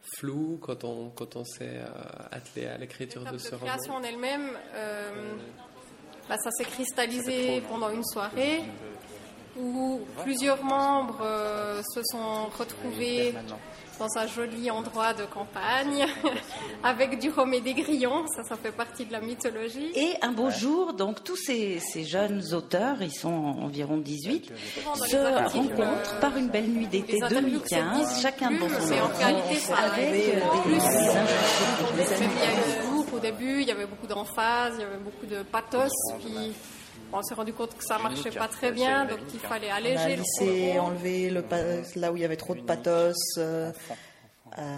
[0.01, 1.87] floue quand on, quand on s'est euh,
[2.31, 3.67] attelé à l'écriture de ce La roman.
[3.71, 5.33] création en elle-même, euh,
[6.27, 8.63] bah, ça s'est cristallisé pendant une soirée
[9.61, 13.33] où plusieurs membres euh, se sont retrouvés
[13.99, 16.05] dans un joli endroit de campagne
[16.83, 18.25] avec du rhum et des grillons.
[18.27, 19.91] Ça, ça fait partie de la mythologie.
[19.93, 24.53] Et un beau jour, donc tous ces, ces jeunes auteurs, ils sont environ 18,
[24.85, 27.75] dans les se articles, rencontrent euh, par une belle nuit d'été les interviews que c'est
[27.75, 30.39] 2015, dit chacun dans son en réalité, ça avec euh,
[31.97, 35.91] des, des au début, il y avait beaucoup d'emphase, il y avait beaucoup de pathos,
[36.19, 36.53] puis
[37.13, 39.75] on s'est rendu compte que ça marchait pas très bien, donc il fallait On a
[39.75, 41.43] alléger le lissé, enlevé le
[41.95, 43.15] là où il y avait trop de pathos.
[43.37, 43.71] euh,
[44.57, 44.77] euh,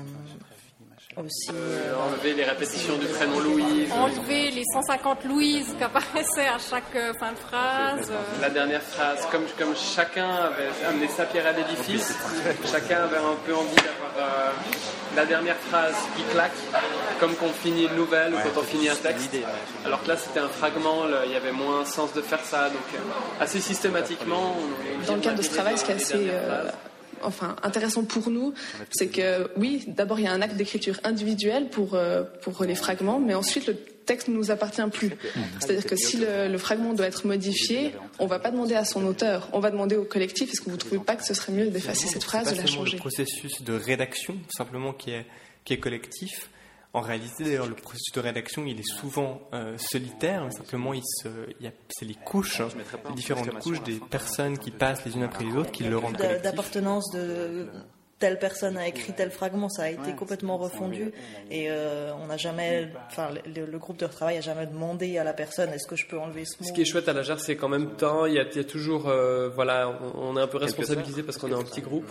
[1.17, 1.49] aussi.
[1.53, 3.91] euh, Enlever les répétitions du prénom Louise.
[3.91, 8.09] enlever les 150 Louise qui apparaissaient à chaque euh, fin de phrase.
[8.11, 12.13] euh, La dernière phrase, comme, comme chacun avait amené sa pierre à l'édifice,
[12.71, 14.51] chacun avait un peu envie d'avoir euh,
[15.15, 16.51] la dernière phrase qui claque,
[17.19, 19.35] comme quand on finit une nouvelle ou quand on finit un texte.
[19.85, 22.69] Alors que là, c'était un fragment, il y avait moins sens de faire ça.
[22.69, 26.29] Donc, euh, assez systématiquement, on- Dans le cadre de ce travail, ce qui est assez
[26.31, 26.63] euh.
[27.23, 28.53] Enfin, intéressant pour nous,
[28.91, 32.75] c'est que oui, d'abord il y a un acte d'écriture individuel pour, euh, pour les
[32.75, 35.11] fragments, mais ensuite le texte ne nous appartient plus.
[35.59, 38.85] C'est-à-dire que si le, le fragment doit être modifié, on ne va pas demander à
[38.85, 41.33] son auteur, on va demander au collectif, est-ce que vous ne trouvez pas que ce
[41.33, 45.25] serait mieux d'effacer cette phrase, de la changer le processus de rédaction, simplement qui est,
[45.65, 46.49] qui est collectif.
[46.93, 51.03] En réalité, d'ailleurs, le processus de rédaction, il est souvent euh, solitaire, mais simplement, il
[51.05, 52.67] se, il y a, c'est les couches, hein,
[53.09, 56.13] les différentes couches des personnes qui passent les unes après les autres, qui le rendent
[56.13, 56.41] de- collectif.
[56.43, 57.69] d'appartenance de
[58.19, 61.11] telle personne a écrit tel fragment, ça a été complètement refondu
[61.49, 65.23] et euh, on n'a jamais, enfin le, le groupe de travail a jamais demandé à
[65.23, 66.67] la personne est-ce que je peux enlever ce mot.
[66.67, 68.55] Ce qui est chouette à la jarre, c'est qu'en même temps, il y a, il
[68.55, 71.63] y a toujours, euh, voilà, on, on est un peu responsabilisé parce qu'on est un
[71.63, 72.05] petit groupe.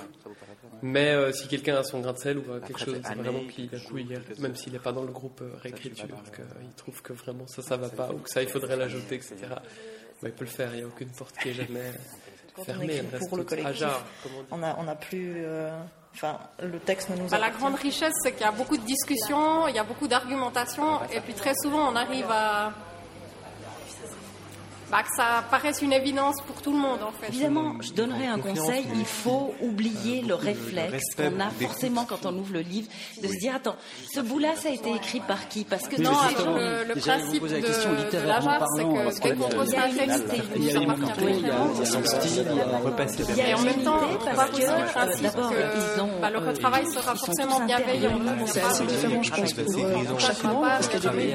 [0.83, 3.67] Mais euh, si quelqu'un a son grain de sel ou a quelque chose vraiment qui
[3.69, 7.03] d'un coup, il est- même s'il n'est pas dans le groupe euh, réécriture, qu'il trouve
[7.03, 9.37] que vraiment ça, ça va pas ou que ça, il faudrait l'ajouter, etc.
[9.49, 9.63] bah,
[10.25, 10.71] il peut le faire.
[10.75, 11.93] Il n'y a aucune porte qui est jamais
[12.59, 13.01] on fermée.
[13.13, 13.85] reste pour le collectif,
[14.27, 14.47] on dit.
[14.51, 15.71] on a, on a plus, euh,
[16.15, 18.85] enfin le texte ne nous Bah, la grande richesse, c'est qu'il y a beaucoup de
[18.85, 22.73] discussions, il y a beaucoup d'argumentation, et puis très souvent, on arrive à.
[24.91, 27.29] Bah, que ça paraisse une évidence pour tout le monde, en fait.
[27.29, 32.37] Évidemment, je donnerais un conseil, il faut oublier le réflexe qu'on a forcément quand on
[32.37, 32.89] ouvre le livre,
[33.23, 33.77] de se dire, attends,
[34.13, 35.65] ce bout-là, ça a été écrit par qui?
[35.65, 39.75] Parce que Non, le, le principe de, de la jarre, c'est que dès qu'on pose
[39.75, 40.25] un texte,
[40.57, 40.97] Il y a une.
[41.31, 43.83] Il y a son style, il y a repasser Il y a Et en même
[43.83, 48.19] temps, on parce part que, principe le retravail sera forcément bienveillant.
[48.47, 51.35] C'est différent, je pense, pour, chaque membre, parce qu'il y a des,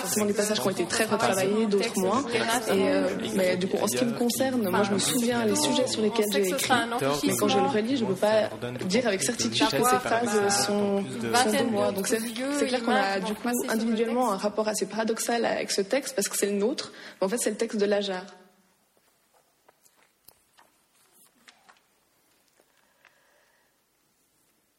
[0.00, 2.24] forcément des passages qui ont été très retravaillés, d'autres moins.
[2.68, 5.56] Et, euh, mais du coup, en ce qui me concerne, moi je me souviens les
[5.56, 6.72] sujets sur lesquels j'ai écrit,
[7.24, 8.50] mais quand je le relis, je ne peux pas
[8.84, 11.92] dire avec certitude que ces phrases sont, sont de moi.
[11.92, 16.14] Donc c'est clair qu'on a du coup individuellement un rapport assez paradoxal avec ce texte,
[16.14, 18.24] parce que c'est le nôtre, mais en fait c'est le texte de Lajar.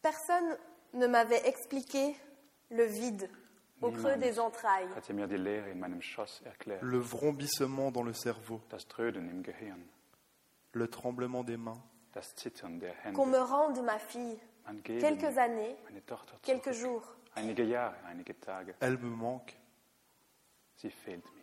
[0.01, 0.57] Personne
[0.95, 2.15] ne m'avait expliqué
[2.71, 3.29] le vide
[3.81, 4.87] au creux des entrailles.
[6.81, 8.61] Le vrombissement dans le cerveau,
[10.73, 11.81] le tremblement des mains.
[13.13, 14.39] Qu'on me rende ma fille
[14.83, 15.75] quelques années,
[16.41, 17.15] quelques jours.
[17.35, 19.57] Elle me manque.
[20.81, 21.41] Sie fehlt mir.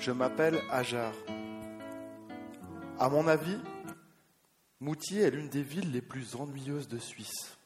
[0.00, 1.12] Je m'appelle Ajar.
[2.98, 3.58] À mon avis,
[4.80, 7.58] Moutier est l'une des villes les plus ennuyeuses de Suisse.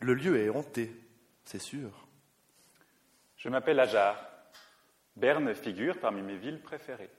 [0.00, 0.94] Le lieu est hanté,
[1.44, 2.06] c'est sûr.
[3.38, 4.22] Je m'appelle Ajar.
[5.16, 7.10] Berne figure parmi mes villes préférées.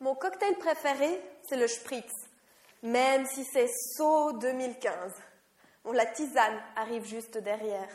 [0.00, 1.18] Mon cocktail préféré,
[1.48, 2.12] c'est le Spritz,
[2.82, 5.14] même si c'est saut 2015.
[5.82, 7.88] Bon, la tisane arrive juste derrière.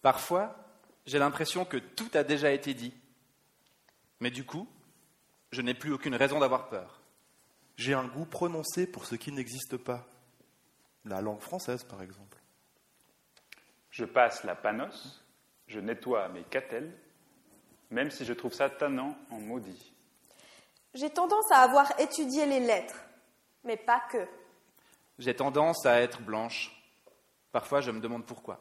[0.00, 0.56] Parfois,
[1.04, 2.94] j'ai l'impression que tout a déjà été dit.
[4.22, 4.68] Mais du coup,
[5.50, 7.00] je n'ai plus aucune raison d'avoir peur.
[7.76, 10.06] J'ai un goût prononcé pour ce qui n'existe pas.
[11.04, 12.38] La langue française, par exemple.
[13.90, 15.24] Je passe la panos,
[15.66, 16.96] je nettoie mes catelles,
[17.90, 19.92] même si je trouve ça tannant en maudit.
[20.94, 23.02] J'ai tendance à avoir étudié les lettres,
[23.64, 24.24] mais pas que.
[25.18, 26.70] J'ai tendance à être blanche.
[27.50, 28.60] Parfois, je me demande pourquoi.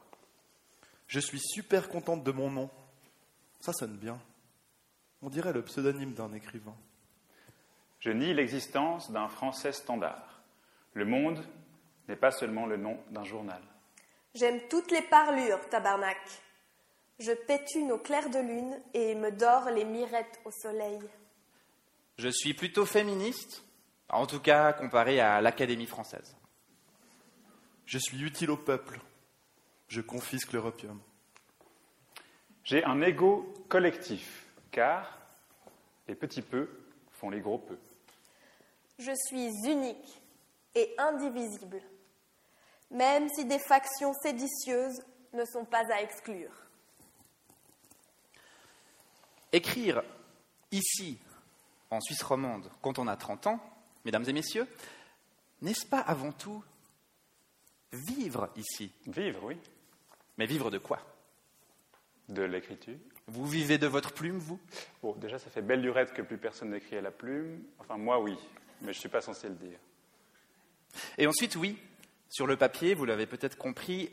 [1.05, 2.67] Je suis super contente de mon nom.
[3.59, 4.19] Ça sonne bien.
[5.21, 6.75] On dirait le pseudonyme d'un écrivain.
[7.99, 10.41] Je nie l'existence d'un français standard.
[10.93, 11.43] Le monde
[12.07, 13.61] n'est pas seulement le nom d'un journal.
[14.33, 16.17] J'aime toutes les parlures, tabarnak.
[17.19, 20.99] Je pétune au clair de lune et me dors les mirettes au soleil.
[22.17, 23.63] Je suis plutôt féministe,
[24.09, 26.35] en tout cas comparé à l'Académie française.
[27.85, 28.99] Je suis utile au peuple.
[29.87, 30.99] Je confisque l'europium.
[32.63, 34.40] J'ai un ego collectif,
[34.71, 35.17] car
[36.07, 36.69] les petits peu
[37.11, 37.77] font les gros peu.
[38.97, 40.21] Je suis unique
[40.75, 41.81] et indivisible,
[42.89, 45.01] même si des factions séditieuses
[45.33, 46.51] ne sont pas à exclure.
[49.51, 50.03] Écrire
[50.71, 51.17] ici,
[51.89, 53.59] en Suisse romande, quand on a 30 ans,
[54.05, 54.67] mesdames et messieurs,
[55.61, 56.63] n'est-ce pas avant tout
[57.91, 58.91] vivre ici?
[59.07, 59.57] Vivre, oui.
[60.37, 60.99] Mais vivre de quoi?
[62.31, 62.97] De l'écriture.
[63.27, 64.59] Vous vivez de votre plume, vous?
[65.01, 67.63] Bon, déjà, ça fait belle lurette que plus personne n'écrit à la plume.
[67.79, 68.37] Enfin, moi, oui,
[68.81, 69.77] mais je ne suis pas censé le dire.
[71.17, 71.77] Et ensuite, oui,
[72.29, 74.11] sur le papier, vous l'avez peut-être compris,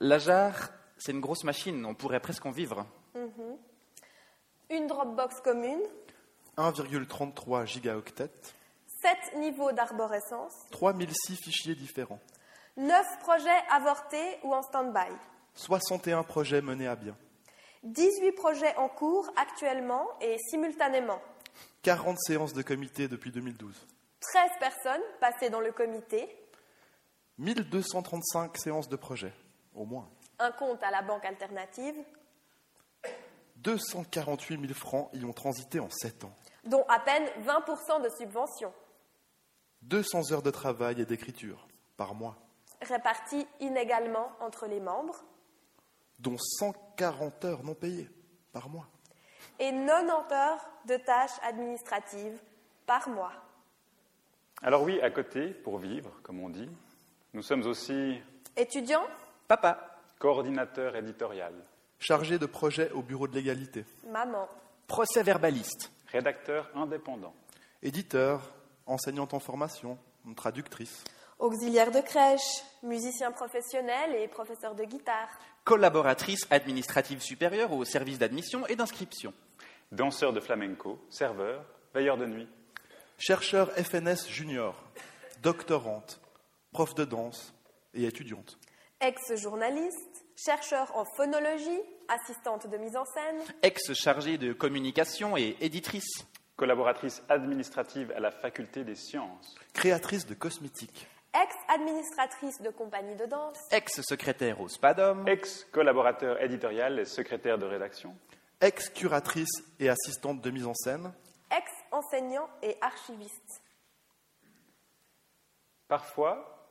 [0.00, 2.86] l'ajar, c'est une grosse machine, on pourrait presque en vivre.
[3.14, 3.58] Mhm.
[4.70, 5.82] Une Dropbox commune,
[6.56, 8.30] 1,33 gigaoctets,
[9.02, 12.20] 7 niveaux d'arborescence, 3006 fichiers différents,
[12.78, 15.12] 9 projets avortés ou en stand-by,
[15.54, 17.16] 61 projets menés à bien,
[17.82, 21.20] 18 projets en cours actuellement et simultanément,
[21.82, 23.86] 40 séances de comité depuis 2012,
[24.20, 26.28] 13 personnes passées dans le comité,
[27.38, 29.32] 1235 séances de projet,
[29.74, 31.96] au moins, un compte à la banque alternative,
[33.56, 38.72] 248 000 francs y ont transité en 7 ans, dont à peine 20% de subventions,
[39.82, 41.66] 200 heures de travail et d'écriture
[41.96, 42.36] par mois,
[42.80, 45.24] réparties inégalement entre les membres,
[46.22, 48.08] dont 140 heures non payées
[48.52, 48.86] par mois.
[49.58, 52.40] et 90 heures de tâches administratives
[52.86, 53.32] par mois.
[54.62, 56.70] Alors oui, à côté, pour vivre, comme on dit,
[57.34, 58.20] nous sommes aussi
[58.56, 59.06] Étudiants,
[59.48, 61.52] Papa, coordinateur éditorial,
[61.98, 64.48] Chargé de projet au bureau de l'égalité, maman,
[64.88, 67.34] procès verbaliste, rédacteur indépendant,
[67.82, 68.52] éditeur,
[68.86, 69.98] enseignante en formation,
[70.36, 71.04] traductrice,
[71.38, 75.28] auxiliaire de crèche, musicien professionnel et professeur de guitare,
[75.64, 79.32] collaboratrice administrative supérieure au service d'admission et d'inscription.
[79.92, 82.48] danseur de flamenco, serveur, veilleur de nuit,
[83.18, 84.74] chercheur FNS junior,
[85.42, 86.20] doctorante,
[86.72, 87.54] prof de danse
[87.94, 88.58] et étudiante,
[89.00, 96.26] ex-journaliste, chercheur en phonologie, assistante de mise en scène, Ex-chargée de communication et éditrice.
[96.56, 103.56] collaboratrice administrative à la faculté des sciences, créatrice de cosmétiques, ex-administratrice de compagnie de danse,
[103.70, 105.26] Ex-secrétaire au SPADOM.
[105.28, 108.14] ex-collaborateur éditorial et secrétaire de rédaction,
[108.60, 111.12] ex-curatrice et assistante de mise en scène,
[111.50, 113.62] ex-enseignant et archiviste.
[115.88, 116.68] Parfois,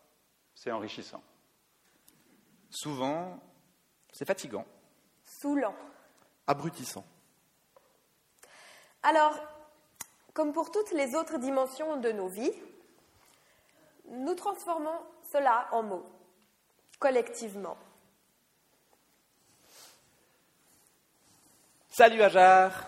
[0.56, 1.22] c'est enrichissant.
[2.70, 3.40] Souvent,
[4.12, 4.66] c'est fatigant.
[5.26, 5.76] Saoulant.
[6.48, 7.06] abrutissant.
[9.04, 9.34] Alors,
[10.34, 12.54] comme pour toutes les autres dimensions de nos vies,
[14.12, 15.00] nous transformons
[15.32, 16.06] cela en mots,
[17.00, 17.78] collectivement.
[21.90, 22.88] Salut Ajar.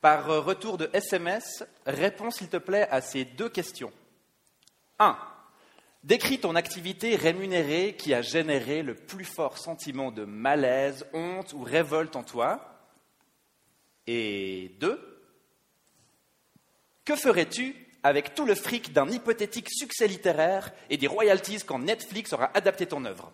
[0.00, 3.92] Par retour de SMS, réponds s'il te plaît à ces deux questions.
[4.98, 5.16] 1.
[6.02, 11.62] Décris ton activité rémunérée qui a généré le plus fort sentiment de malaise, honte ou
[11.62, 12.78] révolte en toi.
[14.06, 15.22] Et 2.
[17.06, 22.34] Que ferais-tu avec tout le fric d'un hypothétique succès littéraire et des royalties quand Netflix
[22.34, 23.32] aura adapté ton œuvre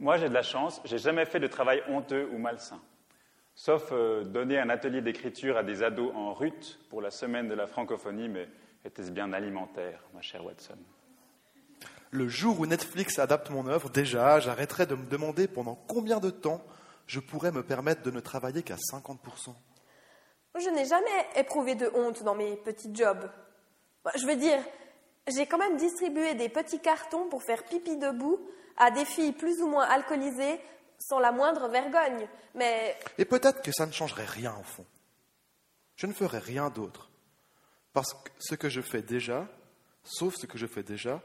[0.00, 2.80] Moi, j'ai de la chance, j'ai jamais fait de travail honteux ou malsain.
[3.54, 7.54] Sauf euh, donner un atelier d'écriture à des ados en rut pour la semaine de
[7.54, 8.48] la francophonie, mais
[8.84, 10.78] était-ce bien alimentaire, ma chère Watson?
[12.10, 16.30] Le jour où Netflix adapte mon œuvre, déjà, j'arrêterai de me demander pendant combien de
[16.30, 16.64] temps
[17.06, 19.54] je pourrais me permettre de ne travailler qu'à 50%.
[20.60, 23.30] Je n'ai jamais éprouvé de honte dans mes petits jobs.
[24.16, 24.58] Je veux dire,
[25.28, 28.40] j'ai quand même distribué des petits cartons pour faire pipi debout
[28.76, 30.60] à des filles plus ou moins alcoolisées
[30.98, 32.28] sans la moindre vergogne.
[32.54, 32.96] Mais.
[33.18, 34.86] Et peut-être que ça ne changerait rien au fond.
[35.96, 37.10] Je ne ferais rien d'autre.
[37.92, 39.46] Parce que ce que je fais déjà,
[40.04, 41.20] sauf ce que je fais déjà,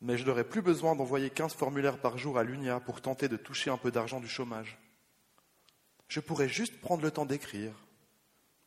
[0.00, 3.36] mais je n'aurais plus besoin d'envoyer 15 formulaires par jour à l'UNIA pour tenter de
[3.36, 4.78] toucher un peu d'argent du chômage.
[6.08, 7.72] Je pourrais juste prendre le temps d'écrire,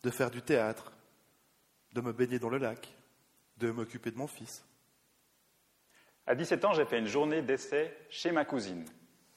[0.04, 0.92] de faire du théâtre,
[1.94, 2.94] de me baigner dans le lac,
[3.58, 4.64] de m'occuper de mon fils.
[6.26, 8.86] À 17 ans, j'ai fait une journée d'essai chez ma cousine,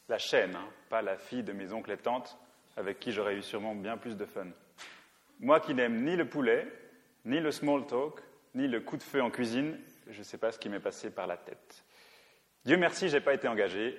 [0.08, 2.36] la chaîne, hein, pas la fille de mes oncles et tantes,
[2.76, 4.48] avec qui j'aurais eu sûrement bien plus de fun.
[5.38, 6.66] Moi qui n'aime ni le poulet,
[7.24, 8.20] ni le small talk,
[8.54, 11.10] ni le coup de feu en cuisine, je ne sais pas ce qui m'est passé
[11.10, 11.84] par la tête.
[12.64, 13.98] Dieu merci, je n'ai pas été engagé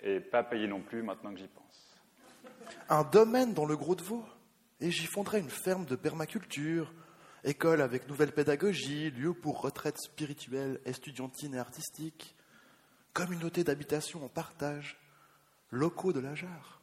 [0.00, 1.96] et pas payé non plus maintenant que j'y pense.
[2.88, 4.24] Un domaine dans le Gros de Vaud
[4.82, 6.92] et j'y fonderai une ferme de permaculture,
[7.44, 12.34] école avec nouvelle pédagogie, lieu pour retraite spirituelle, estudiantine et artistique,
[13.12, 14.98] communauté d'habitation en partage,
[15.70, 16.82] locaux de la jarre.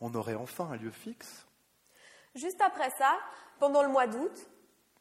[0.00, 1.46] On aurait enfin un lieu fixe.
[2.34, 3.16] Juste après ça,
[3.60, 4.50] pendant le mois d'août,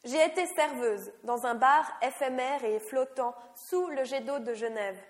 [0.03, 5.01] j'ai été serveuse dans un bar éphémère et flottant sous le jet d'eau de Genève.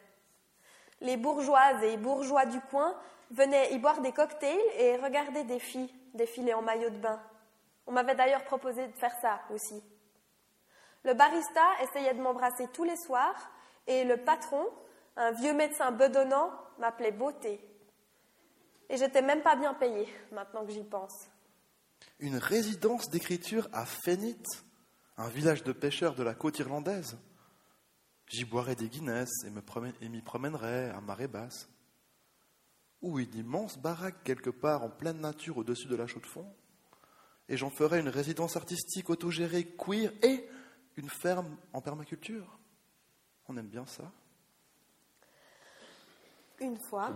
[1.02, 2.96] Les bourgeoises et bourgeois du coin
[3.32, 7.22] venaient y boire des cocktails et regarder des filles défiler en maillot de bain.
[7.88, 9.84] On m'avait d'ailleurs proposé de faire ça aussi.
[11.04, 13.52] Le barista essayait de m'embrasser tous les soirs
[13.88, 14.66] et le patron,
[15.16, 17.62] un vieux médecin bedonnant, m'appelait beauté.
[18.90, 21.28] Et j'étais même pas bien payée, maintenant que j'y pense.
[22.20, 24.42] Une résidence d'écriture à Fenit,
[25.18, 27.18] un village de pêcheurs de la côte irlandaise.
[28.28, 31.70] J'y boirais des Guinness et m'y promènerais à marée basse.
[33.02, 36.48] Ou une immense baraque quelque part en pleine nature au-dessus de la chaux de fond
[37.48, 40.48] et j'en ferai une résidence artistique autogérée, queer et
[40.98, 42.58] une ferme en permaculture.
[43.48, 44.12] On aime bien ça.
[46.66, 47.12] Une fois,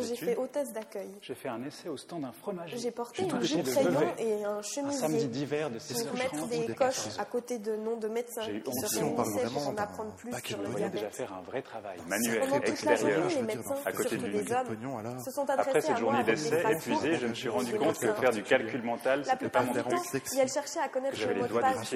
[0.00, 1.10] j'ai fait hôtesse d'accueil.
[1.22, 2.76] J'ai fait un essai au stand d'un fromager.
[2.78, 4.98] J'ai porté un de crayon et un chemisier.
[5.04, 8.72] Un samedi d'hiver de Pour mettre des coches à côté de noms de médecins qui
[8.72, 10.92] se réunissaient pour en apprendre plus sur le diabète.
[10.92, 15.30] déjà faire un vrai travail manuel, extérieur, les médecins, à côté du des hommes, se
[15.32, 17.98] sont Après adressés cette à moi journée d'essai épuisée, je me suis et rendu compte
[17.98, 19.98] que faire du calcul mental, c'était pas mon truc.
[20.24, 21.94] si elle cherchait à connaître J'avais le les mot de passe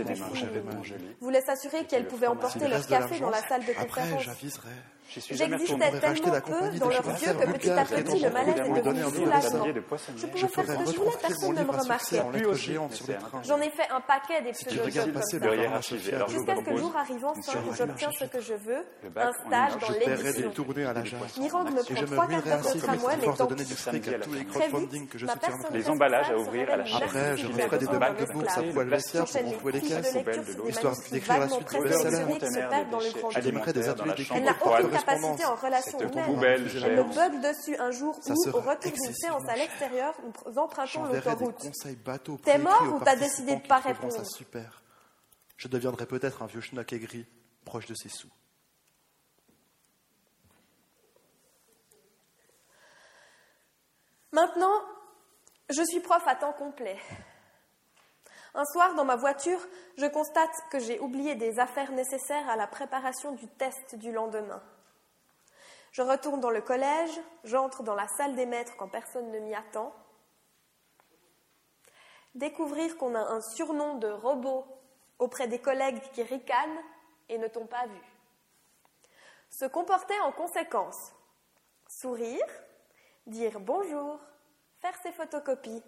[1.21, 4.27] voulait s'assurer qu'elles pouvaient emporter leur café dans la salle de Après, conférence.
[5.09, 8.83] J'existais tellement peu compagnie dans de leurs yeux que petit à petit, le malaise est
[8.83, 9.65] devenu soulagement.
[10.17, 12.23] Je pouvais Je faire ce que je voulais, personne ne me remarquait.
[13.45, 15.39] J'en ai fait un paquet des pseudo-jobs comme ça.
[16.29, 18.85] Jusqu'à ce que jour arrive enfin sur où le j'obtiens ce que je veux,
[19.17, 20.53] un stage dans l'édition.
[21.41, 23.65] Mirande me Et je prend me trois quarts d'heure de tramway, à mais tant donner
[23.65, 23.75] pis.
[23.77, 25.59] Très vite, que je ma soutiendrai.
[25.59, 26.85] personne Les emballages à ouvrir à la.
[26.97, 30.17] Après, je referai des demandes de bourse à poil vestiaire pour renflouer les caisses,
[30.69, 32.19] histoire d'écrire la suite du best-seller.
[33.31, 36.25] J'animerai des ateliers d'écriture de capacité en relation humaine.
[36.25, 40.15] poubelle Elle me bug dessus un jour où, au retour d'une séance à l'extérieur,
[40.47, 41.67] nous empruntons l'autoroute.
[42.43, 44.83] T'es mort ou t'as décidé de qui pas répondre super.
[45.57, 47.27] Je deviendrai peut-être un vieux schnock aigri,
[47.65, 48.29] proche de ses sous.
[54.33, 54.83] Maintenant,
[55.71, 56.99] je suis prof à temps complet.
[58.55, 59.61] Un soir, dans ma voiture,
[59.99, 64.63] je constate que j'ai oublié des affaires nécessaires à la préparation du test du lendemain.
[65.97, 69.55] Je retourne dans le collège, j'entre dans la salle des maîtres quand personne ne m'y
[69.55, 69.95] attend.
[72.35, 74.67] Découvrir qu'on a un surnom de robot
[75.19, 76.83] auprès des collègues qui ricanent
[77.31, 78.03] et ne t'ont pas vu.
[79.49, 81.15] Se comporter en conséquence.
[81.89, 82.45] Sourire,
[83.27, 84.21] dire bonjour,
[84.81, 85.83] faire ses photocopies,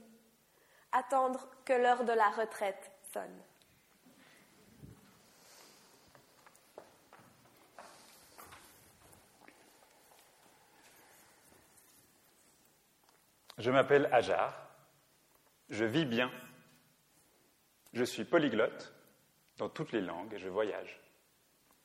[0.91, 3.43] attendre que l'heure de la retraite sonne.
[13.59, 14.55] Je m'appelle Ajar.
[15.69, 16.31] Je vis bien.
[17.93, 18.95] Je suis polyglotte
[19.57, 21.01] dans toutes les langues et je voyage.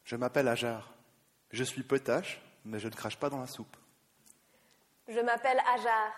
[0.03, 0.93] Je m'appelle Ajar.
[1.51, 3.75] Je suis potache, mais je ne crache pas dans la soupe.
[5.07, 6.13] Je m'appelle Ajar.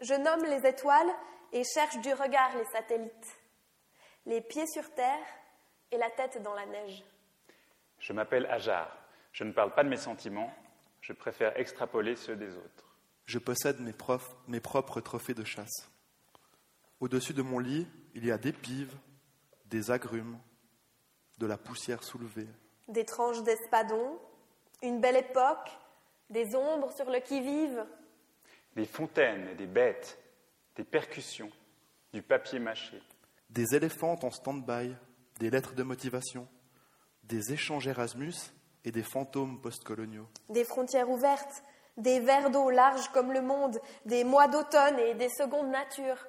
[0.00, 1.12] Je nomme les étoiles
[1.52, 3.38] et cherche du regard les satellites.
[4.26, 5.26] Les pieds sur terre
[5.90, 7.02] et la tête dans la neige.
[7.98, 8.96] Je m'appelle Ajar.
[9.32, 10.52] Je ne parle pas de mes sentiments.
[11.00, 12.91] Je préfère extrapoler ceux des autres.
[13.26, 13.94] Je possède mes,
[14.48, 15.90] mes propres trophées de chasse.
[17.00, 18.94] Au-dessus de mon lit, il y a des pives,
[19.66, 20.38] des agrumes,
[21.38, 22.48] de la poussière soulevée.
[22.88, 24.18] Des tranches d'espadon,
[24.82, 25.70] une belle époque,
[26.30, 27.84] des ombres sur le qui-vive.
[28.76, 30.18] Des fontaines et des bêtes,
[30.76, 31.50] des percussions,
[32.12, 33.02] du papier mâché.
[33.50, 34.94] Des éléphants en stand-by,
[35.38, 36.48] des lettres de motivation,
[37.24, 38.34] des échanges Erasmus
[38.84, 40.28] et des fantômes postcoloniaux.
[40.48, 41.62] Des frontières ouvertes,
[41.96, 46.26] des vers d'eau larges comme le monde, des mois d'automne et des secondes natures.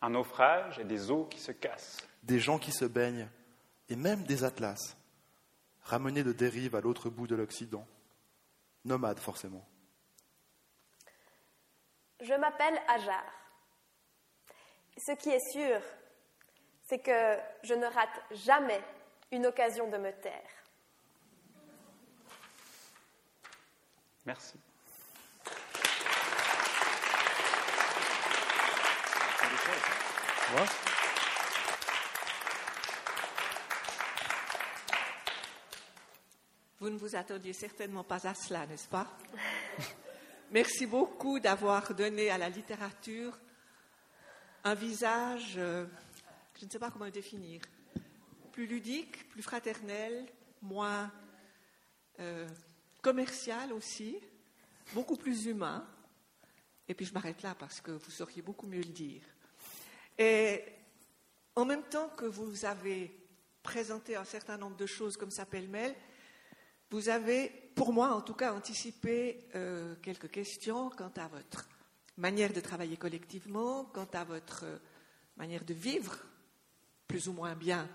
[0.00, 2.06] Un naufrage et des eaux qui se cassent.
[2.22, 3.28] Des gens qui se baignent,
[3.88, 4.96] et même des atlas,
[5.82, 7.86] ramenés de dérive à l'autre bout de l'Occident.
[8.84, 9.64] Nomades, forcément.
[12.20, 13.24] Je m'appelle Ajar.
[14.96, 15.80] Ce qui est sûr,
[16.86, 18.82] c'est que je ne rate jamais
[19.32, 20.50] une occasion de me taire.
[24.24, 24.58] Merci.
[36.80, 39.06] Vous ne vous attendiez certainement pas à cela, n'est-ce pas
[40.50, 43.38] Merci beaucoup d'avoir donné à la littérature
[44.64, 45.86] un visage, euh,
[46.58, 47.60] je ne sais pas comment le définir,
[48.52, 50.26] plus ludique, plus fraternel,
[50.62, 51.10] moins
[52.20, 52.48] euh,
[53.02, 54.16] commercial aussi,
[54.92, 55.86] beaucoup plus humain.
[56.88, 59.22] Et puis je m'arrête là parce que vous sauriez beaucoup mieux le dire.
[60.18, 60.62] Et
[61.56, 63.10] en même temps que vous avez
[63.62, 65.94] présenté un certain nombre de choses comme ça pêle-mêle,
[66.90, 71.68] vous avez, pour moi en tout cas, anticipé euh, quelques questions quant à votre
[72.16, 74.64] manière de travailler collectivement, quant à votre
[75.36, 76.16] manière de vivre
[77.08, 77.88] plus ou moins bien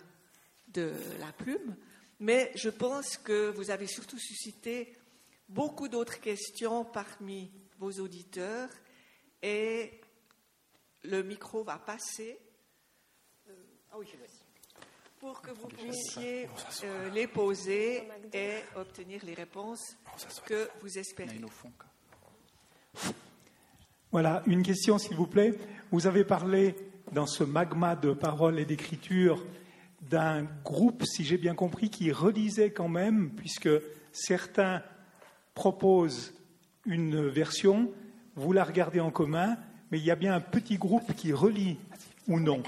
[0.67, 1.75] de la plume.
[2.19, 4.97] Mais je pense que vous avez surtout suscité
[5.47, 8.69] beaucoup d'autres questions parmi vos auditeurs
[9.41, 10.01] et
[11.03, 12.37] le micro va passer.
[13.47, 13.53] Euh,
[13.91, 14.07] ah oui,
[15.19, 16.47] pour que vous puissiez
[16.85, 19.97] euh, les poser et obtenir les réponses
[20.45, 21.41] que vous espérez.
[24.11, 25.53] Voilà, une question s'il vous plaît.
[25.91, 26.75] Vous avez parlé
[27.11, 29.45] dans ce magma de paroles et d'écriture
[30.01, 33.69] d'un groupe, si j'ai bien compris, qui relisait quand même, puisque
[34.13, 34.81] certains
[35.53, 36.33] proposent
[36.85, 37.91] une version,
[38.35, 39.57] vous la regardez en commun,
[39.91, 41.77] mais il y a bien un petit groupe qui relit
[42.27, 42.63] ou non.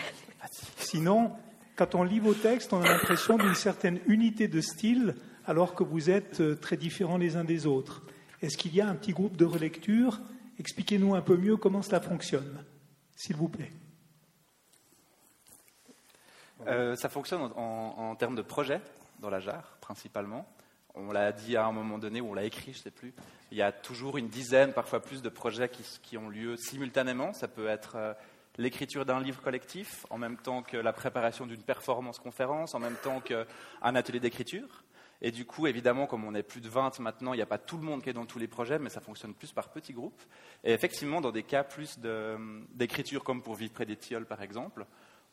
[0.78, 1.32] Sinon,
[1.76, 5.16] quand on lit vos textes, on a l'impression d'une certaine unité de style,
[5.46, 8.04] alors que vous êtes euh, très différents les uns des autres.
[8.42, 10.20] Est-ce qu'il y a un petit groupe de relecture?
[10.60, 12.64] Expliquez-nous un peu mieux comment cela fonctionne,
[13.16, 13.72] s'il vous plaît.
[16.68, 18.82] Euh, ça fonctionne en, termes de projet
[19.20, 20.48] dans la jarre, principalement.
[20.96, 23.14] On l'a dit à un moment donné, ou on l'a écrit, je ne sais plus.
[23.52, 27.34] Il y a toujours une dizaine, parfois plus, de projets qui, ont lieu simultanément.
[27.34, 28.14] Ça peut être euh,
[28.58, 32.98] l'écriture d'un livre collectif, en même temps que la préparation d'une performance conférence, en même
[33.04, 34.84] temps qu'un atelier d'écriture.
[35.22, 37.60] Et du coup, évidemment, comme on est plus de 20 maintenant, il n'y a pas
[37.60, 39.94] tout le monde qui est dans tous les projets, mais ça fonctionne plus par petits
[39.94, 40.22] groupes.
[40.64, 42.00] Et effectivement, dans des cas plus
[42.74, 44.86] d'écriture, comme pour Vivre près des tilleuls, par exemple,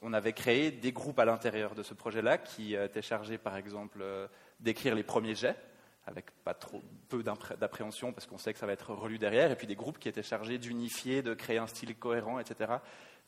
[0.02, 3.56] on avait créé des groupes à l'intérieur de ce projet-là qui euh, étaient chargés, par
[3.56, 4.26] exemple, euh,
[4.60, 5.56] d'écrire les premiers jets,
[6.06, 9.56] avec pas trop peu d'appréhension parce qu'on sait que ça va être relu derrière, et
[9.56, 12.72] puis des groupes qui étaient chargés d'unifier, de créer un style cohérent, etc.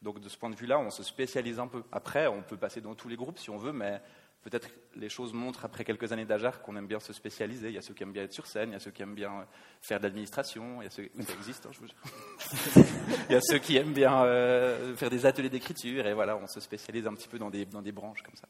[0.00, 1.82] Donc de ce point de vue-là, on se spécialise un peu.
[1.92, 4.00] Après, on peut passer dans tous les groupes si on veut, mais
[4.43, 7.68] peut-être les choses montrent après quelques années d'Ajar qu'on aime bien se spécialiser.
[7.68, 9.03] Il y a ceux qui aiment bien être sur scène, il y a ceux qui
[9.03, 9.47] aiment bien
[9.80, 12.84] faire de l'administration, il y a ceux ça existe, hein, je vous jure.
[13.28, 16.47] il y a ceux qui aiment bien euh, faire des ateliers d'écriture, et voilà, on
[16.47, 18.49] se spécialise un petit peu dans des, dans des branches comme ça.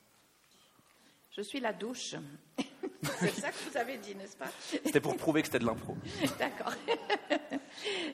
[1.36, 2.16] Je suis la douche.
[3.03, 4.51] C'est ça que vous avez dit, n'est-ce pas?
[4.61, 5.97] C'était pour prouver que c'était de l'impro.
[6.38, 6.74] D'accord.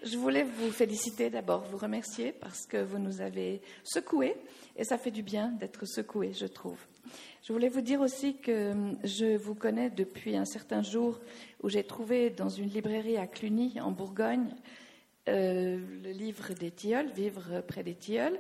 [0.05, 4.37] Je voulais vous féliciter d'abord, vous remercier parce que vous nous avez secoués
[4.77, 6.79] et ça fait du bien d'être secoué, je trouve.
[7.43, 8.73] Je voulais vous dire aussi que
[9.05, 11.21] je vous connais depuis un certain jour
[11.63, 14.55] où j'ai trouvé dans une librairie à Cluny, en Bourgogne,
[15.29, 18.39] euh, le livre des tilleuls, Vivre près des tilleuls.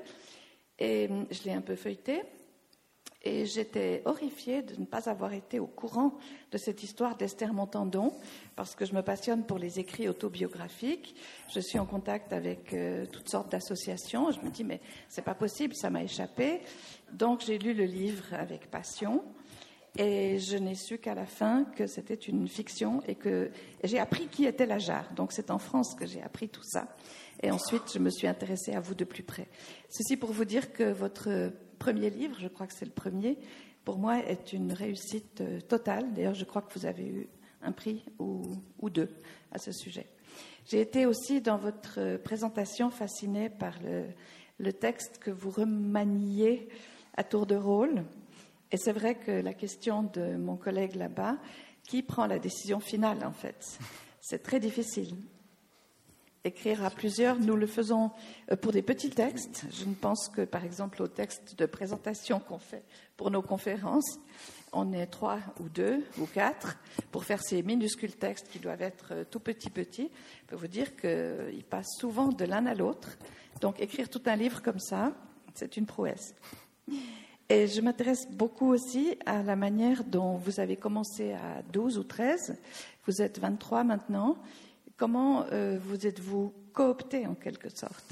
[0.78, 2.22] Et je l'ai un peu feuilleté.
[3.26, 6.16] Et j'étais horrifiée de ne pas avoir été au courant
[6.52, 8.12] de cette histoire d'Esther Montandon,
[8.54, 11.16] parce que je me passionne pour les écrits autobiographiques.
[11.52, 14.30] Je suis en contact avec euh, toutes sortes d'associations.
[14.30, 16.60] Je me dis, mais c'est pas possible, ça m'a échappé.
[17.12, 19.22] Donc j'ai lu le livre avec passion.
[19.98, 23.50] Et je n'ai su qu'à la fin que c'était une fiction et que
[23.82, 25.10] j'ai appris qui était la jarre.
[25.14, 26.94] Donc c'est en France que j'ai appris tout ça.
[27.42, 29.48] Et ensuite, je me suis intéressée à vous de plus près.
[29.88, 33.38] Ceci pour vous dire que votre premier livre, je crois que c'est le premier,
[33.84, 36.12] pour moi est une réussite euh, totale.
[36.12, 37.28] D'ailleurs, je crois que vous avez eu
[37.62, 38.42] un prix ou,
[38.90, 39.08] deux
[39.52, 40.06] à ce sujet.
[40.66, 44.04] J'ai été aussi dans votre présentation fascinée par le,
[44.58, 46.68] le texte que vous remaniez
[47.16, 48.04] à tour de rôle.
[48.72, 51.36] Et c'est vrai que la question de mon collègue là-bas,
[51.86, 53.78] qui prend la décision finale en fait
[54.20, 55.16] C'est très difficile.
[56.44, 58.12] Écrire à plusieurs, nous le faisons
[58.52, 59.66] euh, pour des petits textes.
[59.72, 62.84] Je ne pense que par exemple au texte de présentation qu'on fait
[63.16, 64.20] pour nos conférences,
[64.72, 66.78] on est trois ou deux ou quatre
[67.10, 70.10] pour faire ces minuscules textes qui doivent être euh, tout petits petits.
[70.42, 73.18] Je peux vous dire qu'ils passent souvent de l'un à l'autre.
[73.60, 75.14] Donc écrire tout un livre comme ça,
[75.54, 76.34] c'est une prouesse.
[77.48, 82.04] Et je m'intéresse beaucoup aussi à la manière dont vous avez commencé à 12 ou
[82.04, 82.56] 13,
[83.06, 84.36] vous êtes 23 maintenant.
[84.96, 88.04] Comment euh, vous êtes-vous coopté en quelque sorte?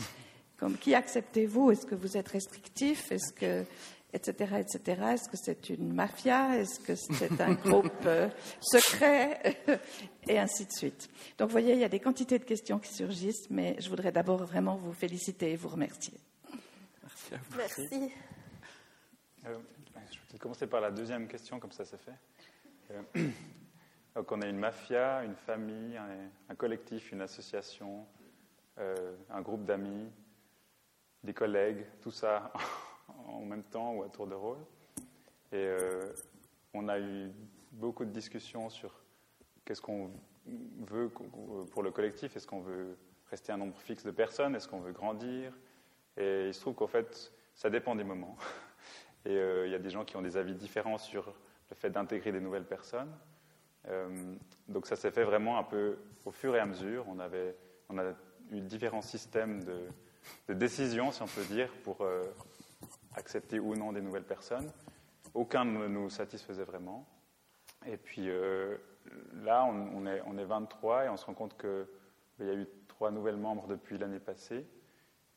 [0.57, 1.73] Comme, Qui acceptez-vous?
[1.73, 3.11] Est-ce que vous êtes restrictif?
[3.11, 3.65] Est-ce que
[4.15, 5.03] etc., etc.
[5.15, 6.57] Est-ce que c'est une mafia?
[6.57, 8.29] Est-ce que c'est un groupe euh,
[8.61, 9.59] secret?
[10.29, 11.11] Et ainsi de suite.
[11.37, 14.13] Donc, vous voyez, il y a des quantités de questions qui surgissent, mais je voudrais
[14.13, 16.15] d'abord vraiment vous féliciter et vous remercier.
[17.03, 17.57] Merci à vous.
[17.59, 18.15] Merci.
[19.47, 19.59] Euh,
[20.11, 22.15] je vais commencer par la deuxième question, comme ça c'est fait.
[22.91, 23.03] Euh,
[24.15, 25.99] donc on a une mafia, une famille,
[26.49, 28.07] un, collectif, une association,
[28.79, 30.11] euh, un groupe d'amis,
[31.23, 32.53] des collègues, tout ça
[33.27, 34.65] en même temps ou à tour de rôle.
[35.53, 36.01] Et euh,
[36.73, 37.31] on a eu
[37.73, 38.93] beaucoup de discussions sur
[39.65, 40.11] qu'est-ce qu'on
[40.87, 41.11] veut
[41.71, 42.35] pour le collectif.
[42.35, 42.97] Est-ce qu'on veut
[43.31, 44.55] rester un nombre fixe de personnes?
[44.57, 45.53] Est-ce qu'on veut grandir?
[46.17, 48.37] Et il se trouve qu'en fait, ça dépend des moments.
[49.27, 51.33] Et euh, il y a des gens qui ont des avis différents sur
[51.71, 53.13] le fait d'intégrer des nouvelles personnes.
[53.89, 54.35] Euh,
[54.69, 57.07] donc ça s'est fait vraiment un peu au fur et à mesure.
[57.09, 57.57] On, avait,
[57.89, 58.13] on a
[58.51, 62.23] eu différents systèmes de, décision, si on peut dire, pour euh,
[63.15, 64.71] accepter ou non des nouvelles personnes.
[65.33, 67.07] Aucun ne nous satisfaisait vraiment.
[67.87, 68.29] Et puis
[69.43, 72.67] là, on, est, on, est, 23 et on se rend compte qu'il y a eu
[72.89, 74.65] trois nouvelles membres depuis l'année passée.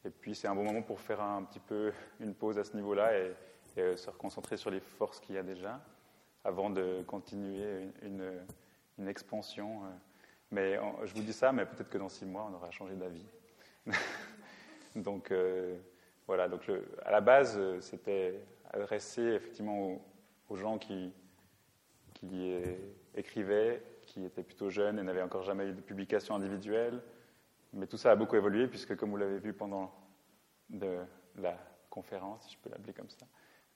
[0.05, 2.75] Et puis c'est un bon moment pour faire un petit peu une pause à ce
[2.75, 3.11] niveau-là
[3.77, 5.79] et euh, se reconcentrer sur les forces qu'il y a déjà
[6.43, 8.31] avant de continuer une,
[8.97, 9.83] une, expansion.
[9.83, 9.89] Euh.
[10.51, 13.25] Mais je vous dis ça, mais peut-être que dans six mois, on aura changé d'avis.
[14.95, 15.77] donc euh,
[16.25, 16.71] voilà, donc
[17.03, 18.39] à la base, c'était
[18.71, 20.01] adressé effectivement aux,
[20.49, 21.13] aux gens qui,
[22.13, 22.53] qui
[23.13, 27.01] écrivaient, qui étaient plutôt jeunes et n'avaient encore jamais eu de publication individuelle.
[27.73, 29.93] Mais tout ça a beaucoup évolué, puisque comme vous l'avez vu pendant
[30.69, 30.97] de
[31.35, 31.57] la
[31.89, 33.25] conférence, si je peux l'appeler comme ça,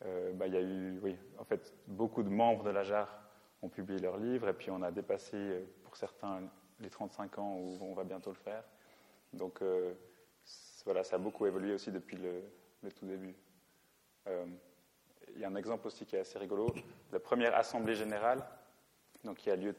[0.06, 3.08] euh, bah, il y a eu, oui, en fait, beaucoup de membres de la JAR
[3.62, 6.42] ont publié leurs livres, et puis on a dépassé, euh, pour certains,
[6.80, 8.64] les 35 ans où on va bientôt le faire.
[9.34, 9.94] Donc euh,
[10.86, 13.36] voilà, ça a beaucoup évolué aussi depuis le, tout début.
[15.36, 16.74] Il y a un exemple aussi qui est assez rigolo.
[17.12, 18.44] La première assemblée générale,
[19.24, 19.76] donc qui a lieu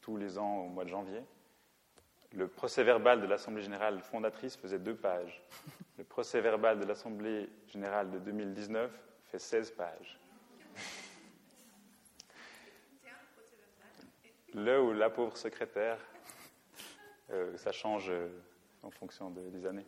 [0.00, 1.22] tous les ans au mois de janvier,
[2.34, 5.42] le procès verbal de l'Assemblée générale fondatrice faisait deux pages.
[5.98, 8.90] Le procès verbal de l'Assemblée générale de 2019
[9.32, 10.18] fait 16 pages.
[14.54, 15.98] Le ou la pauvre secrétaire,
[17.30, 18.28] euh, ça change euh,
[18.82, 19.86] en fonction de, des années.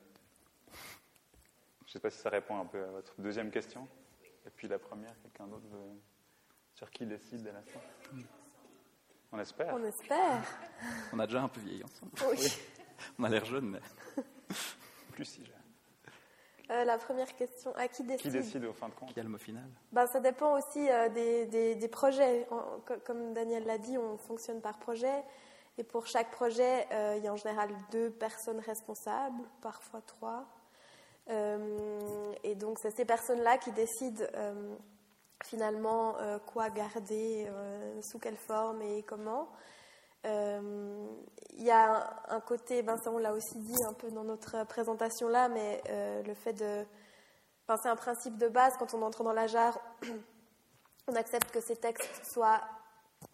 [0.72, 3.86] Je ne sais pas si ça répond un peu à votre deuxième question.
[4.46, 6.00] Et puis la première, quelqu'un d'autre veut...
[6.72, 7.80] Sur qui décide à la fin?
[9.30, 9.74] On espère.
[9.74, 10.42] On espère.
[11.12, 12.12] On a déjà un peu vieilli ensemble.
[12.30, 12.48] Oui.
[13.18, 14.24] On a l'air jeune, mais.
[15.12, 15.53] Plus si jeune.
[16.70, 19.22] Euh, la première question, à qui décide Qui décide au fin de compte Qui a
[19.22, 22.46] le mot final ben, Ça dépend aussi euh, des, des, des, projets.
[22.50, 22.62] En,
[23.04, 25.24] comme Daniel l'a dit, on fonctionne par projet.
[25.76, 30.46] Et pour chaque projet, euh, il y a en général deux personnes responsables, parfois trois.
[31.30, 34.74] Euh, et donc, c'est ces personnes-là qui décident euh,
[35.42, 36.14] finalement
[36.46, 37.46] quoi garder,
[38.00, 39.48] sous quelle forme et comment.
[40.24, 44.64] Il y a un, côté, ben ça on l'a aussi dit un peu dans notre
[44.66, 45.82] présentation là, mais
[46.24, 46.84] le fait de.
[47.82, 49.78] C'est un principe de base quand on entre dans la jarre,
[51.08, 52.60] on accepte que ces textes soient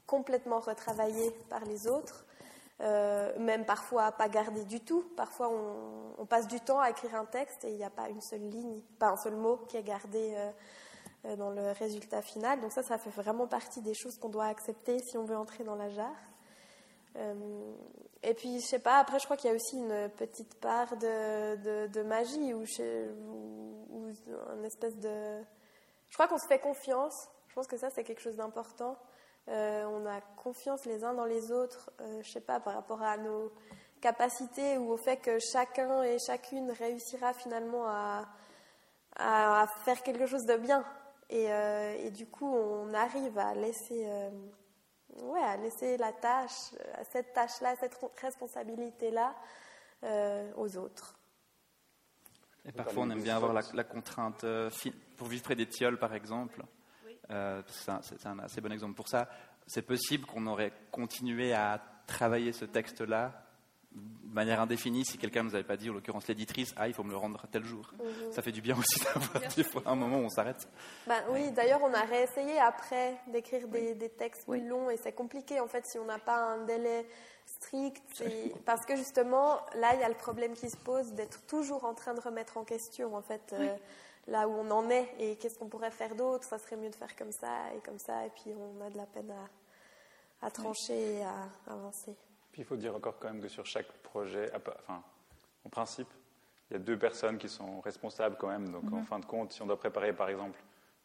[0.07, 2.25] complètement retravaillés par les autres.
[2.83, 5.05] Euh, même parfois pas gardé du tout.
[5.15, 8.21] Parfois, on, passe du temps à écrire un texte et il n'y a pas une
[8.21, 10.35] seule ligne, pas un seul mot qui est gardé
[11.27, 12.61] euh, dans le résultat final.
[12.61, 15.65] Donc ça, ça fait vraiment partie des choses qu'on doit accepter si on veut entrer
[15.65, 16.30] dans la jarre.
[17.17, 17.75] Euh,
[18.23, 20.97] et puis, je sais pas, après, je crois qu'il y a aussi une petite part
[20.97, 22.65] de, de, magie ou,
[23.91, 24.13] ou,
[24.57, 25.43] une espèce de...
[26.09, 27.29] Je crois qu'on se fait confiance.
[27.49, 28.97] Je pense que ça, c'est quelque chose d'important.
[29.49, 33.03] Euh, on a confiance les uns dans les autres, euh, je sais pas, par rapport
[33.03, 33.51] à nos
[34.01, 38.29] capacités ou au fait que chacun et chacune réussira finalement à,
[39.17, 40.85] à, à faire quelque chose de bien.
[41.31, 44.07] Et, euh, et, du coup, on arrive à laisser
[45.23, 46.73] ouais, à laisser la tâche,
[47.11, 49.35] cette tâche-là, cette responsabilité-là
[50.57, 51.17] aux autres.
[52.67, 54.45] Et parfois, on aime bien avoir la, contrainte
[55.17, 56.63] pour vivre près des tilleuls, par exemple.
[57.29, 59.29] c'est un, assez bon exemple pour ça.
[59.67, 63.50] C'est possible qu'on aurait continué à travailler ce texte-là
[63.93, 66.95] de manière indéfinie si quelqu'un ne nous avait pas dit, en l'occurrence l'éditrice, ah, il
[66.95, 67.93] faut me le rendre tel jour.
[67.99, 68.33] Mhm.
[68.33, 70.69] Ça fait du bien aussi d'avoir des fois un moment où on s'arrête.
[71.07, 75.13] Bah, oui, d'ailleurs, on a réessayé après d'écrire des, des, textes plus longs et c'est
[75.13, 77.07] compliqué en fait si on n'a pas un délai
[77.45, 78.23] strict.
[78.65, 81.95] Parce que justement, là, il y a le problème qui se pose d'être toujours en
[81.95, 83.53] train de remettre en question en fait.
[83.53, 83.77] Euh,
[84.29, 86.95] là où on en est et qu'est-ce qu'on pourrait faire d'autre, ça serait mieux de
[86.95, 90.51] faire comme ça et comme ça, et puis on a de la peine à, à
[90.51, 92.15] trancher et à avancer.
[92.53, 95.03] Puis il faut dire encore quand même que sur chaque projet, enfin,
[95.65, 96.09] en principe,
[96.71, 98.71] il y a deux personnes qui sont responsables quand même.
[98.71, 99.05] Donc en mhm.
[99.05, 100.63] fin de compte, si on doit préparer par exemple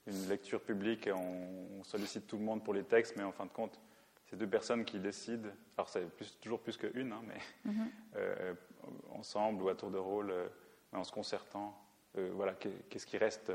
[0.07, 3.51] une lecture publique, on, sollicite tout le monde pour les textes, mais en fin de
[3.51, 3.79] compte,
[4.25, 5.49] c'est deux personnes qui décident.
[5.77, 6.07] Alors c'est
[6.41, 7.91] toujours plus qu'une, hein, mais mhm.
[8.15, 8.53] euh,
[9.11, 10.47] ensemble ou à tour de rôle, euh,
[10.93, 11.79] en se concertant.
[12.17, 13.51] Euh, voilà, qu'est-ce qui reste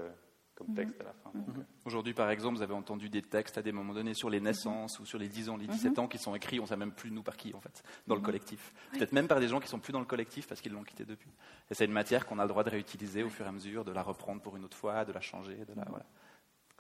[0.61, 0.77] comme mhm.
[0.77, 1.31] texte à la fin.
[1.35, 1.65] Mhm.
[1.85, 4.99] Aujourd'hui, par exemple, vous avez entendu des textes à des moments donnés sur les naissances
[5.01, 6.93] ou sur les 10 ans, les 17 ans qui sont écrits, on ne sait même
[6.93, 8.73] plus nous par qui, en fait, dans le collectif.
[8.93, 11.05] Peut-être même par des gens qui sont plus dans le collectif parce qu'ils l'ont quitté
[11.05, 11.31] depuis.
[11.71, 13.85] Et c'est une matière qu'on a le droit de réutiliser au fur et à mesure,
[13.85, 16.07] de la reprendre pour une autre fois, de la changer, de la, voilà.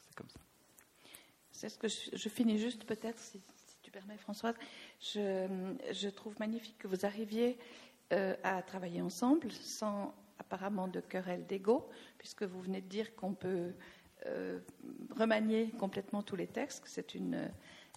[0.02, 0.40] C'est comme ça.
[1.52, 3.40] C'est ce que je, finis juste peut-être, si,
[3.82, 4.54] tu permets, Françoise.
[5.00, 5.46] Je,
[5.92, 7.58] je, trouve magnifique que vous arriviez
[8.12, 11.88] euh, à travailler ensemble sans apparemment de querelle d'ego,
[12.18, 13.72] puisque vous venez de dire qu'on peut
[14.26, 14.58] euh,
[15.16, 16.82] remanier complètement tous les textes.
[16.86, 17.48] C'est une euh,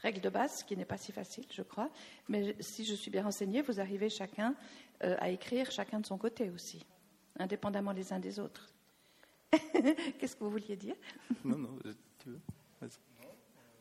[0.01, 1.89] règle de base qui n'est pas si facile, je crois.
[2.27, 4.55] Mais si je suis bien renseignée, vous arrivez chacun
[5.03, 6.85] euh, à écrire chacun de son côté aussi,
[7.39, 8.69] indépendamment les uns des autres.
[9.51, 10.95] Qu'est-ce que vous vouliez dire?
[11.43, 11.79] Non, non,
[12.19, 12.41] tu veux?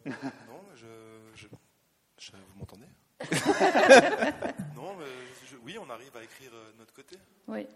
[0.06, 2.86] Non, je, vous m'entendez?
[4.74, 5.06] Non, mais
[5.64, 7.16] oui, on arrive à écrire de notre côté.
[7.46, 7.66] Oui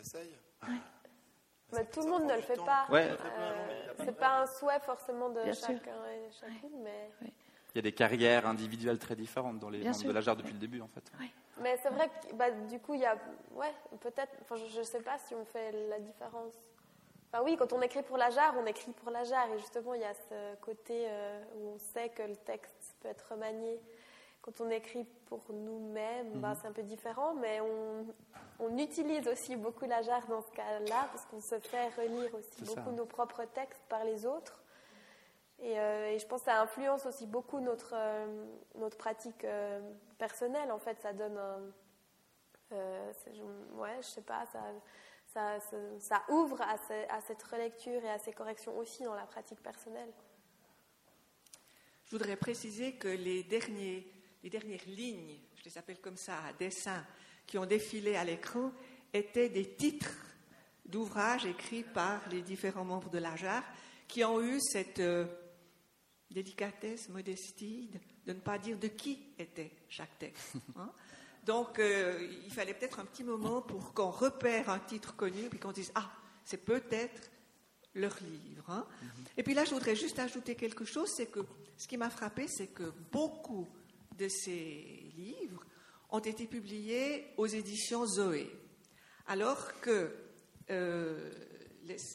[0.00, 0.32] essaye.
[1.92, 2.86] tout le monde ne le fait pas.
[2.90, 3.16] Euh,
[3.98, 7.10] c'est pas un souhait forcément de chacun et chacune, mais.
[7.74, 10.54] Il y a des carrières individuelles très différentes dans les membres de la JAR depuis
[10.54, 11.12] le début, en fait.
[11.60, 13.16] Mais c'est vrai que bah, du coup, il y a.
[13.52, 14.32] Ouais, peut-être.
[14.42, 16.54] Enfin, je ne sais pas si on fait la différence.
[17.30, 19.50] Enfin, oui, quand on écrit pour la JAR, on écrit pour la JAR.
[19.52, 23.08] Et justement, il y a ce côté euh, où on sait que le texte peut
[23.08, 23.80] être remanié
[24.46, 26.56] quand on écrit pour nous-mêmes, bah, mhm.
[26.60, 28.06] c'est un peu différent, mais on,
[28.60, 32.62] on, utilise aussi beaucoup la jarre dans ce cas-là, parce qu'on se fait relire aussi
[32.62, 34.62] beaucoup nos propres textes par les autres.
[35.58, 39.80] Et, euh, et, je pense que ça influence aussi beaucoup notre, euh, notre pratique euh,
[40.16, 40.70] personnelle.
[40.70, 41.60] En fait, ça donne un.
[42.70, 44.62] ouais, je sais pas, ça,
[45.32, 45.58] ça,
[45.98, 46.76] ça, ouvre à,
[47.08, 50.12] à, cette relecture et à ces corrections aussi dans la pratique personnelle.
[52.04, 56.52] Je voudrais préciser que les derniers les dernières lignes, je les appelle comme ça, à
[56.52, 57.04] dessin,
[57.46, 58.72] qui ont défilé à l'écran,
[59.12, 60.14] étaient des titres
[60.84, 63.64] d'ouvrages écrits par les différents membres de l'AJAR
[64.06, 65.26] qui ont eu cette euh,
[66.30, 67.90] délicatesse, modestie
[68.26, 70.54] de ne pas dire de qui était chaque texte.
[70.76, 70.90] Hein.
[71.44, 75.60] Donc, euh, il fallait peut-être un petit moment pour qu'on repère un titre connu, puis
[75.60, 76.10] qu'on dise Ah,
[76.44, 77.30] c'est peut-être
[77.94, 78.68] leur livre.
[78.68, 78.86] Hein.
[78.86, 79.30] Mm-hmm.
[79.38, 81.40] Et puis là, je voudrais juste ajouter quelque chose c'est que
[81.76, 83.68] ce qui m'a frappé, c'est que beaucoup
[84.18, 85.64] de ces livres
[86.10, 88.50] ont été publiés aux éditions Zoé,
[89.26, 90.14] alors que
[90.70, 91.30] euh,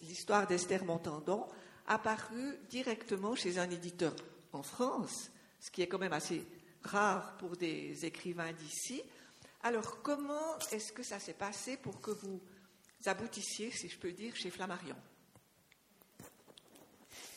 [0.04, 1.46] l'histoire d'Esther Montandon
[1.88, 4.16] a paru directement chez un éditeur
[4.54, 6.46] en France, ce qui est quand même assez
[6.84, 9.02] rare pour des écrivains d'ici.
[9.64, 12.42] Alors, comment est-ce que ça s'est passé pour que vous
[13.06, 14.96] aboutissiez, si je peux dire, chez Flammarion?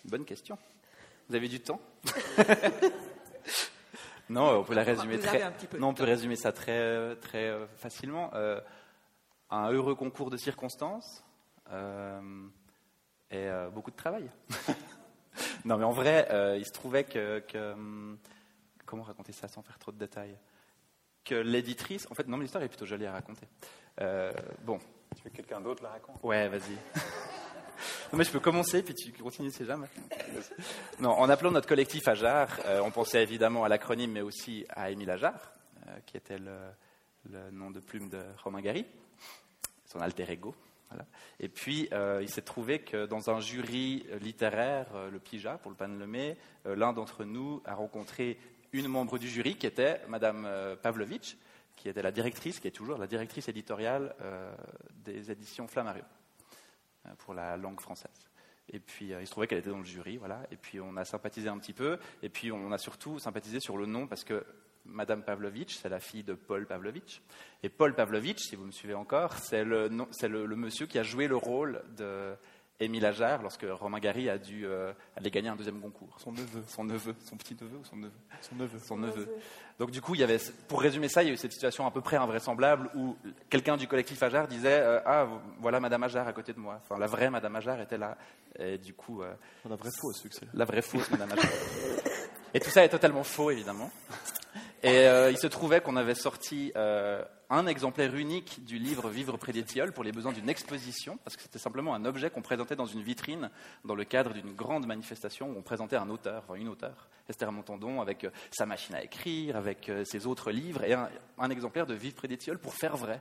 [0.05, 0.59] Bonne question.
[1.29, 1.81] Vous avez du temps?
[4.29, 5.53] Non, on peut la résumer très.
[5.79, 8.31] Non, on peut résumer ça très très euh, facilement.
[8.35, 8.61] Euh,
[9.51, 11.25] un heureux concours de circonstances
[11.71, 12.21] euh,
[13.31, 14.29] et beaucoup de travail.
[15.65, 16.27] non, mais en vrai,
[16.59, 18.19] il se trouvait que, hum,
[18.87, 20.37] comment raconter ça sans faire trop de détails?
[21.25, 23.47] Que l'éditrice, en fait, non, mais l'histoire est plutôt jolie à raconter.
[24.63, 24.79] bon.
[25.15, 26.21] Tu veux que quelqu'un d'autre la raconte?
[26.25, 26.77] Ouais, vas-y.
[28.13, 29.87] Non, mais je peux commencer, puis tu continues, c'est jamais.
[31.01, 34.91] Non, en appelant notre collectif Ajar, euh, on pensait évidemment à l'acronyme, mais aussi à
[34.91, 35.53] Émile Ajar,
[35.89, 38.85] euh, qui était le, nom de plume de Romain Gary,
[39.87, 40.55] son alter ego.
[41.41, 45.77] Et puis, euh, il s'est trouvé que dans un jury littéraire, le PIJA, pour le
[45.77, 48.39] pan Lemay, l'un d'entre nous a rencontré
[48.73, 50.49] une membre du jury qui était Madame
[50.83, 51.37] Pavlovitch,
[51.75, 54.15] qui était la directrice, qui est toujours la directrice éditoriale
[55.05, 56.05] des éditions Flammarion.
[57.07, 58.11] Euh, pour la langue française.
[58.73, 60.41] Et puis il se trouvait qu'elle était dans le jury, voilà.
[60.51, 61.99] Et puis on a sympathisé un petit peu.
[62.23, 64.45] Et puis on a surtout sympathisé sur le nom parce que
[64.87, 67.21] Madame Pavlovitch, c'est la fille de Paul Pavlovitch.
[67.63, 71.27] Et Paul Pavlovitch, si vous me suivez encore, c'est le, le, monsieur qui a joué
[71.27, 72.35] le rôle de
[72.81, 76.17] Émile Ajar lorsque Romain Gary a dû euh, aller gagner un deuxième concours.
[76.19, 76.63] Son neveu.
[76.67, 77.15] Son neveu.
[77.25, 78.13] Son petit neveu ou son neveu?
[78.41, 78.79] Son neveu.
[78.81, 79.29] Son neveu.
[79.79, 81.87] Donc du coup, il y avait, pour résumer ça, il y a eu cette situation
[81.87, 83.17] à peu près invraisemblable où
[83.49, 85.29] quelqu'un du collectif Ajar disait euh, Ah,
[85.61, 86.81] voilà Madame Ajar à côté de moi.
[86.83, 88.17] Enfin, la vraie Madame Ajar était là.
[88.59, 89.23] Et du coup...
[89.23, 89.33] Euh,
[89.69, 90.47] la vraie fausse, succès.
[90.53, 91.51] La vraie fausse Madame Ajar.
[92.55, 93.91] Et tout ça est totalement faux, évidemment.
[94.85, 99.37] Et euh, il se trouvait qu'on avait sorti euh, un exemplaire unique du livre Vivre
[99.37, 102.43] près des tilleuls pour les besoins d'une exposition, parce que c'était simplement un objet qu'on
[102.43, 103.51] présentait dans une vitrine
[103.85, 107.51] dans le cadre d'une grande manifestation où on présentait un auteur, enfin une auteure, Esther
[107.53, 111.87] Montandon, avec euh, sa machine à écrire, avec ses autres livres, et un, un exemplaire
[111.87, 113.21] de Vivre près des tilleuls pour faire vrai.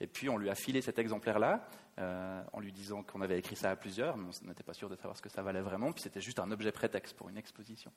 [0.00, 1.66] Et puis on lui a filé cet exemplaire-là,
[2.00, 4.88] euh, en lui disant qu'on avait écrit ça à plusieurs, mais on n'était pas sûr
[4.88, 7.36] de savoir ce que ça valait vraiment, puis c'était juste un objet prétexte pour une
[7.36, 7.92] exposition.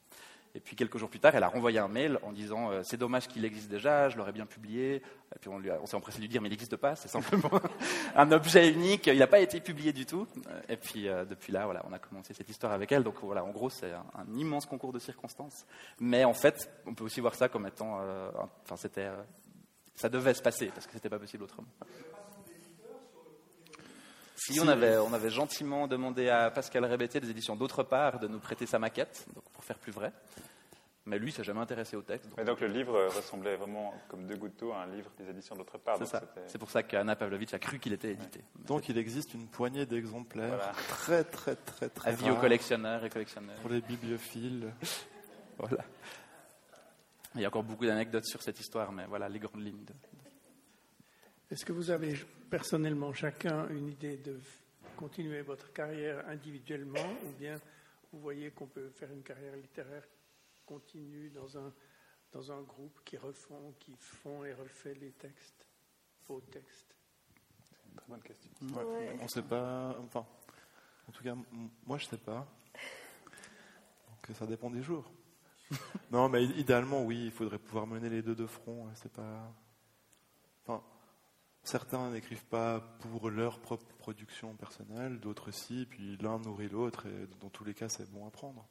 [0.54, 2.98] Et puis quelques jours plus tard, elle a renvoyé un mail en disant euh, c'est
[2.98, 4.98] dommage qu'il existe déjà, je l'aurais bien publié.
[5.36, 7.50] Et puis on, s'est empressé de lui dire mais il n'existe pas, c'est simplement
[8.16, 10.28] un objet unique, il n'a pas été publié du tout.
[10.70, 13.02] Et puis euh, depuis là, voilà, on a commencé cette histoire avec elle.
[13.02, 15.66] Donc voilà, en gros c'est un, un, immense concours de circonstances.
[16.00, 18.00] Mais en fait, on peut aussi voir ça comme étant,
[18.64, 19.10] enfin c'était
[19.98, 21.68] ça devait se passer, parce que c'était pas possible autrement.
[24.36, 28.28] Si, on avait, on avait gentiment demandé à Pascal Rébété des éditions d'autre part de
[28.28, 30.14] nous prêter sa maquette, donc pour faire plus vrai.
[31.08, 32.28] Mais lui, il s'est jamais intéressé au texte.
[32.28, 32.38] Donc...
[32.38, 35.56] Mais donc le livre ressemblait vraiment comme deux gouttes d'eau à un livre des éditions
[35.56, 35.98] d'autre part.
[35.98, 36.22] C'est ça.
[36.48, 38.42] C'est pour ça qu'Anna Pavlovitch a cru qu'il était édité.
[38.66, 43.56] Donc il existe une poignée d'exemplaires très très très très Avis aux collectionneurs et collectionneurs.
[43.62, 44.74] Pour les bibliophiles.
[45.58, 45.84] voilà.
[47.38, 49.86] Il y a encore beaucoup d'anecdotes sur cette histoire, mais voilà les grandes lignes.
[49.86, 49.94] De...
[51.52, 52.16] Est-ce que vous avez
[52.50, 54.40] personnellement chacun une idée de
[54.96, 57.56] continuer votre carrière individuellement ou bien
[58.12, 60.04] vous voyez qu'on peut faire une carrière littéraire
[60.66, 61.72] continue dans un,
[62.32, 65.68] dans un groupe qui refont, qui font et refait les textes,
[66.28, 66.96] vos textes?
[67.64, 68.52] C'est une très bonne question.
[69.20, 70.26] On ne sait pas, enfin,
[71.08, 71.36] en tout cas,
[71.86, 72.48] moi je ne sais pas.
[74.08, 75.12] Donc ça dépend des jours.
[76.12, 78.88] non, mais idéalement, oui, il faudrait pouvoir mener les deux de front.
[78.88, 79.52] Hein, c'est pas.
[80.64, 80.84] Enfin,
[81.64, 87.28] certains n'écrivent pas pour leur propre production personnelle, d'autres si, puis l'un nourrit l'autre, et
[87.40, 88.68] dans tous les cas, c'est bon à prendre.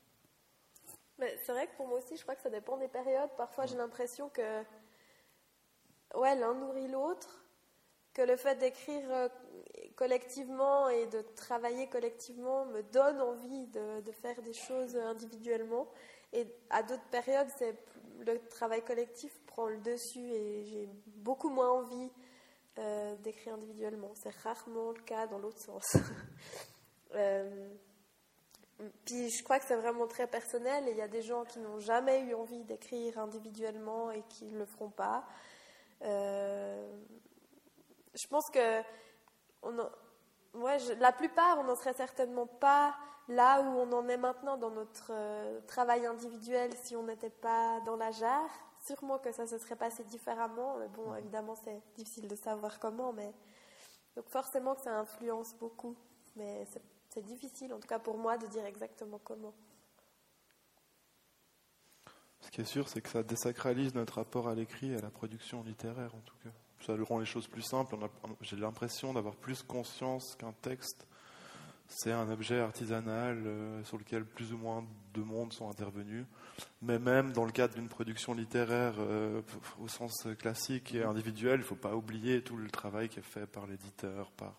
[1.18, 3.30] C'est vrai que pour moi aussi, je crois que ça dépend des périodes.
[3.38, 4.62] Parfois, j'ai l'impression que
[6.14, 7.42] ouais, l'un nourrit l'autre,
[8.12, 9.28] que le fait d'écrire euh,
[9.94, 15.88] collectivement et de travailler collectivement me donne envie de, de faire des choses individuellement.
[16.32, 17.48] Et à d'autres périodes,
[18.26, 22.10] le travail collectif prend le dessus et j'ai beaucoup moins envie
[22.78, 24.12] euh, d'écrire individuellement.
[24.14, 25.96] C'est rarement le cas dans l'autre sens.
[27.14, 27.68] euh,
[29.04, 31.58] puis je crois que c'est vraiment très personnel et il y a des gens qui
[31.58, 35.24] n'ont jamais eu envie d'écrire individuellement et qui ne le feront pas.
[36.02, 36.86] Euh,
[38.14, 38.82] je pense que
[41.00, 42.94] la plupart, on n'en serait certainement pas
[43.28, 47.80] là où on en est maintenant dans notre euh, travail individuel si on n'était pas
[47.86, 48.50] dans la jarre.
[48.84, 50.76] Sûrement que ça se serait passé différemment.
[50.78, 53.12] Mais bon, évidemment, c'est difficile de savoir comment.
[53.12, 53.32] Mais...
[54.14, 55.96] Donc forcément que ça influence beaucoup.
[56.36, 56.66] Mais
[57.10, 59.54] c'est difficile, en tout cas pour moi, de dire exactement comment.
[62.40, 65.10] Ce qui est sûr, c'est que ça désacralise notre rapport à l'écrit et à la
[65.10, 66.50] production littéraire, en tout cas.
[66.86, 67.96] Ça rend les choses plus simples.
[68.42, 71.06] J'ai l'impression d'avoir plus conscience qu'un texte
[71.88, 74.84] c'est un objet artisanal euh, sur lequel plus ou moins
[75.14, 76.26] de monde sont intervenus.
[76.82, 79.42] Mais même dans le cadre d'une production littéraire euh,
[79.80, 83.22] au sens classique et individuel, il ne faut pas oublier tout le travail qui est
[83.22, 84.32] fait par l'éditeur.
[84.40, 84.54] Enfin,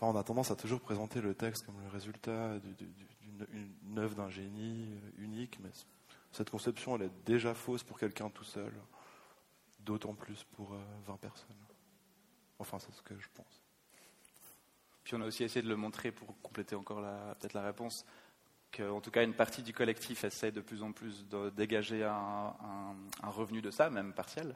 [0.00, 4.88] on a tendance à toujours présenter le texte comme le résultat d'une œuvre d'un génie
[4.92, 5.70] euh, unique, mais
[6.32, 8.72] cette conception, elle est déjà fausse pour quelqu'un tout seul,
[9.80, 11.56] d'autant plus pour 20 personnes.
[12.58, 13.67] Enfin, c'est ce que je pense.
[15.08, 17.00] Puis on a aussi essayé de le montrer pour compléter encore
[17.40, 18.04] peut-être la réponse,
[18.76, 22.94] qu'en tout cas une partie du collectif essaie de plus en plus de dégager un,
[23.22, 24.54] revenu de ça, même partiel.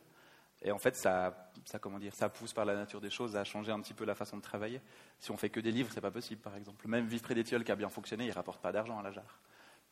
[0.61, 1.49] Et en fait, ça,
[1.81, 4.15] comment dire, ça pousse par la nature des choses à changer un petit peu la
[4.15, 4.83] façon de travailler.
[5.19, 6.87] Si on fait que des livres, c'est pas possible, par exemple.
[6.87, 9.41] Même Vivre près des qui a bien fonctionné, il rapporte pas d'argent à la jarre.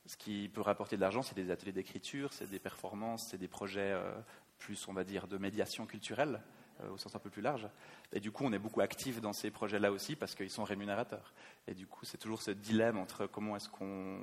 [0.04, 3.48] Ce qui peut rapporter de l'argent, c'est des ateliers d'écriture, c'est des performances, c'est des
[3.48, 4.12] projets euh,
[4.58, 6.42] plus, on va dire, de médiation culturelle.
[6.82, 7.68] Euh, au sens un peu plus large.
[8.12, 11.32] Et du coup, on est beaucoup actif dans ces projets-là aussi parce qu'ils sont rémunérateurs.
[11.66, 14.18] Et du coup, c'est toujours ce dilemme entre comment est-ce qu'on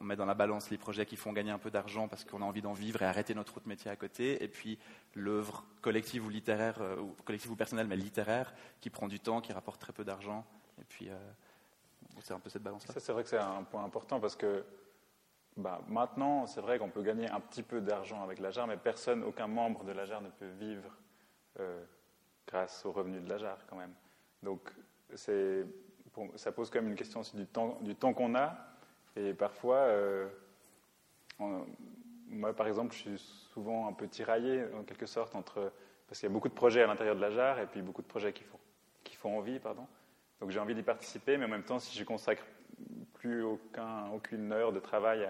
[0.00, 2.44] met dans la balance les projets qui font gagner un peu d'argent parce qu'on a
[2.44, 4.78] envie d'en vivre et arrêter notre autre métier à côté, et puis
[5.14, 9.40] l'œuvre collective ou littéraire, euh, ou collective ou personnelle, mais littéraire, qui prend du temps,
[9.40, 10.44] qui rapporte très peu d'argent.
[10.80, 11.16] Et puis, euh,
[12.20, 12.94] c'est un peu cette balance-là.
[12.98, 14.64] C'est vrai que c'est un point important parce que
[15.56, 18.76] bah, maintenant, c'est vrai qu'on peut gagner un petit peu d'argent avec la jarre, mais
[18.76, 20.96] personne, aucun membre de la jarre ne peut vivre
[21.60, 21.84] euh,
[22.46, 23.94] grâce aux revenus de la jarre quand même.
[24.42, 24.72] Donc,
[25.14, 28.56] ça pose quand même une question aussi du temps, qu'on a.
[29.16, 30.28] Et parfois, euh,
[32.28, 35.72] moi par exemple, je suis souvent un peu tiraillé en quelque sorte entre.
[36.06, 38.02] Parce qu'il y a beaucoup de projets à l'intérieur de la jarre et puis beaucoup
[38.02, 38.58] de projets qui font,
[39.02, 39.86] qui font envie, pardon.
[40.40, 42.44] Donc j'ai envie d'y participer, mais en même temps, si je consacre
[43.14, 45.24] plus aucun, aucune heure de travail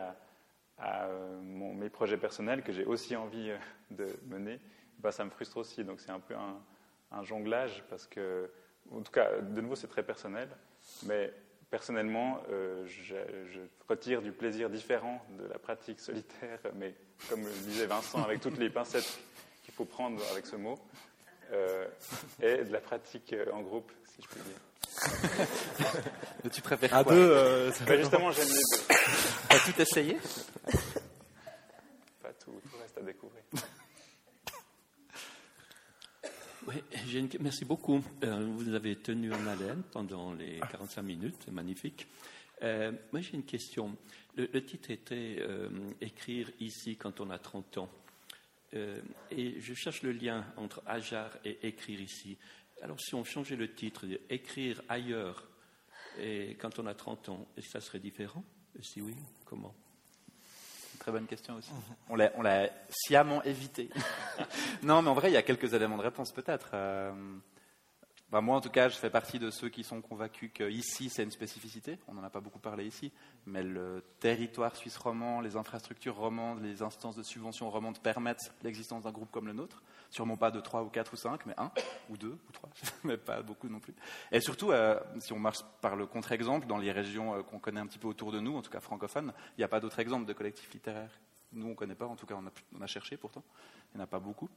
[0.79, 3.53] à, euh, mes projets personnels que j'ai aussi envie
[3.91, 4.59] de mener,
[5.03, 5.85] bah, ça me frustre aussi.
[5.85, 8.51] Donc c'est un peu un, jonglage parce que,
[8.91, 10.49] en tout cas, de nouveau, c'est très personnel,
[11.05, 11.33] mais
[11.71, 13.17] personnellement, euh, je,
[13.89, 16.95] retire du plaisir différent de la pratique solitaire, mais
[17.29, 19.21] comme le disait Vincent, avec toutes les pincettes
[19.63, 20.79] qu'il faut prendre avec ce mot,
[22.41, 24.57] et de la pratique en groupe, si je puis dire.
[26.53, 28.95] tu préfères à quoi deux euh, bah, Justement, j'aime les deux.
[29.49, 30.19] T'as tout essayé
[32.23, 33.43] Pas tout, tout reste à découvrir.
[36.67, 36.83] Oui,
[37.19, 37.29] une...
[37.41, 38.03] merci beaucoup.
[38.25, 42.07] Euh, vous avez tenu en haleine pendant les 45 minutes, c'est magnifique.
[42.63, 43.97] Euh, moi, j'ai une question.
[44.37, 45.45] Le, titre était
[46.01, 47.91] Écrire ici quand on a 30 ans.
[48.73, 52.39] et je cherche le lien entre Ajar et Écrire ici.
[52.83, 55.49] Alors, si on changeait le titre, écrire ailleurs,
[56.19, 58.45] et quand on a 30 ans, est-ce que ça serait différent?
[58.81, 59.75] Si oui, comment?
[61.03, 61.73] Très bonne question aussi.
[62.09, 63.91] On l'a sciemment évité.
[64.85, 66.71] non, mais en vrai, il y a quelques éléments de réponse peut-être.
[66.75, 67.11] Euh,
[68.33, 71.23] bah, moi, en tout cas, je fais partie de ceux qui sont convaincus qu'ici, c'est
[71.23, 71.99] une spécificité.
[72.09, 73.13] On n'en a pas beaucoup parlé ici,
[73.45, 79.03] mais le territoire suisse romand, les infrastructures romandes, les instances de subvention romandes permettent l'existence
[79.03, 79.83] d'un groupe comme le nôtre.
[80.09, 81.71] Sûrement pas de trois ou quatre ou cinq, mais un
[82.09, 82.71] ou deux ou trois,
[83.05, 83.95] mais pas beaucoup non plus.
[84.31, 87.81] Et surtout, euh, si on marche par le contre-exemple, dans les régions euh, qu'on connaît
[87.81, 89.99] un petit peu autour de nous, en tout cas francophones, il n'y a pas d'autres
[89.99, 91.21] exemples de collectifs littéraires.
[91.53, 93.45] Nous, on ne connaît pas, en tout cas, on a, on a cherché pourtant.
[93.93, 94.49] Il n'y en a pas beaucoup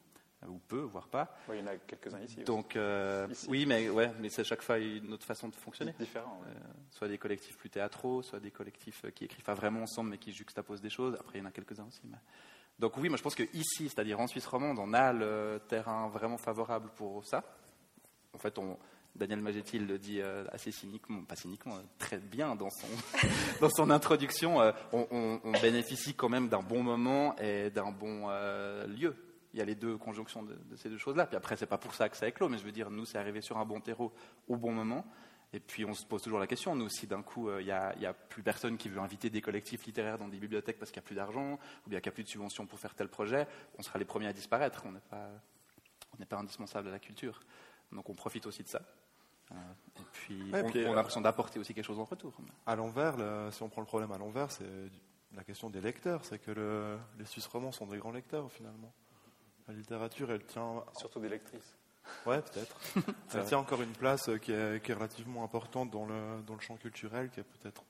[0.49, 1.35] ou peu, voire pas.
[1.49, 2.43] Oui, il y en a quelques-uns ici.
[2.43, 5.93] Donc, euh, oui, mais, ouais, mais c'est chaque fois une autre façon de fonctionner.
[5.99, 6.41] Différent.
[6.47, 6.53] Euh,
[6.91, 10.17] soit des collectifs plus théâtraux, soit des collectifs euh, qui écrivent pas vraiment ensemble, mais
[10.17, 11.15] qui juxtaposent des choses.
[11.19, 12.01] Après, il y en a quelques-uns aussi.
[12.79, 16.37] Donc, oui, moi, je pense qu'ici, c'est-à-dire en Suisse romande, on a le terrain vraiment
[16.37, 17.43] favorable pour ça.
[18.33, 18.77] En fait, on,
[19.15, 20.21] Daniel Magetti le dit
[20.51, 22.87] assez cyniquement, pas cyniquement, très bien dans son,
[23.61, 24.57] dans son introduction.
[24.91, 28.27] on, on, bénéficie quand même d'un bon moment et d'un bon
[28.87, 29.15] lieu
[29.56, 31.26] il y a les deux conjonctions de, ces deux choses-là.
[31.26, 33.18] Puis après, c'est pas pour ça que ça éclos, mais je veux dire, nous, c'est
[33.18, 34.12] arrivé sur un bon terreau
[34.49, 35.06] au bon moment.
[35.53, 37.72] Et puis on se pose toujours la question, nous, si d'un coup, euh, il n'y
[38.06, 41.06] a, plus personne qui veut inviter des collectifs littéraires dans des bibliothèques parce qu'il n'y
[41.06, 41.53] a plus d'argent,
[41.86, 43.47] ou bien qu'il n'y a plus de subventions pour faire tel projet,
[43.78, 44.84] on sera les premiers à disparaître.
[44.86, 47.39] On n'est pas, indispensable à la culture.
[47.93, 48.82] Donc on profite aussi de ça.
[49.53, 49.56] Euh,
[49.99, 52.34] et puis, on, a euh, l'impression d'apporter aussi quelque chose en retour.
[52.66, 53.16] À l'envers,
[53.53, 54.66] si on prend le problème à l'envers, c'est
[55.34, 56.26] la question des lecteurs.
[56.26, 58.91] C'est que les Suisses romans sont des grands lecteurs, finalement.
[59.68, 60.84] La littérature, elle tient.
[60.97, 61.76] Surtout des lectrices.
[62.26, 62.78] Ouais, peut-être.
[63.34, 67.30] elle tient encore une place qui est, relativement importante dans le, dans le champ culturel,
[67.30, 67.84] qui est peut-être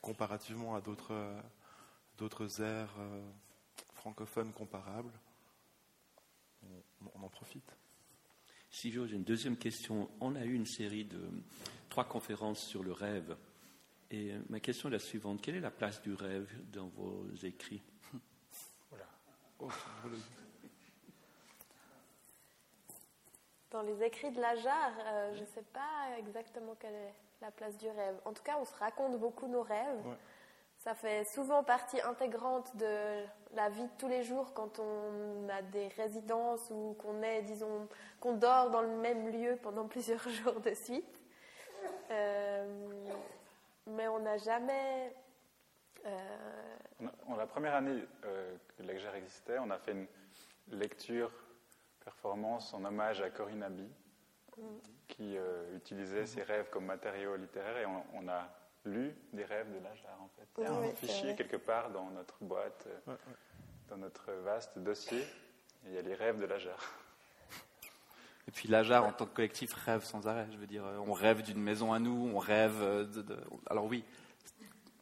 [0.00, 1.14] comparativement à d'autres,
[2.16, 3.20] d'autres aires euh,
[3.94, 5.12] francophones comparables.
[7.14, 7.76] On, en profite.
[8.70, 10.10] Si j'ai une deuxième question.
[10.20, 11.20] On a eu une série de
[11.88, 13.36] trois conférences sur le rêve.
[14.10, 15.40] Et ma question est la suivante.
[15.42, 17.82] Quelle est la place du rêve dans vos écrits?
[18.90, 19.06] Voilà.
[19.60, 19.68] Oh,
[23.70, 27.50] Dans les écrits de la jarre, euh, je ne sais pas exactement quelle est la
[27.50, 28.16] place du rêve.
[28.24, 30.16] En tout cas, on se raconte beaucoup nos rêves.
[30.78, 35.60] Ça fait souvent partie intégrante de la vie de tous les jours quand on a
[35.60, 37.88] des résidences ou qu'on est, disons,
[38.20, 41.20] qu'on dort dans le même lieu pendant plusieurs jours de suite.
[42.10, 42.88] Euh,
[43.86, 45.14] mais on n'a jamais.
[46.06, 47.08] Euh...
[47.36, 50.06] la première année que l'EGER existait, on a fait une
[50.70, 51.30] lecture
[52.08, 53.86] performance en hommage à Corinne Abbey,
[55.08, 57.84] qui euh, utilisait ses rêves comme matériau littéraire et
[58.14, 58.48] on, a
[58.86, 60.48] lu des rêves de Lajar en fait.
[60.56, 63.14] Il y a un fichier quelque part dans notre boîte, euh,
[63.90, 65.22] dans notre vaste dossier,
[65.84, 66.78] il y a les rêves de Lajar.
[68.48, 70.46] Et puis Lajar, en tant que collectif, rêve sans arrêt.
[70.50, 73.36] Je veux dire, euh, on rêve d'une maison à nous, on rêve de,
[73.66, 74.02] Alors oui,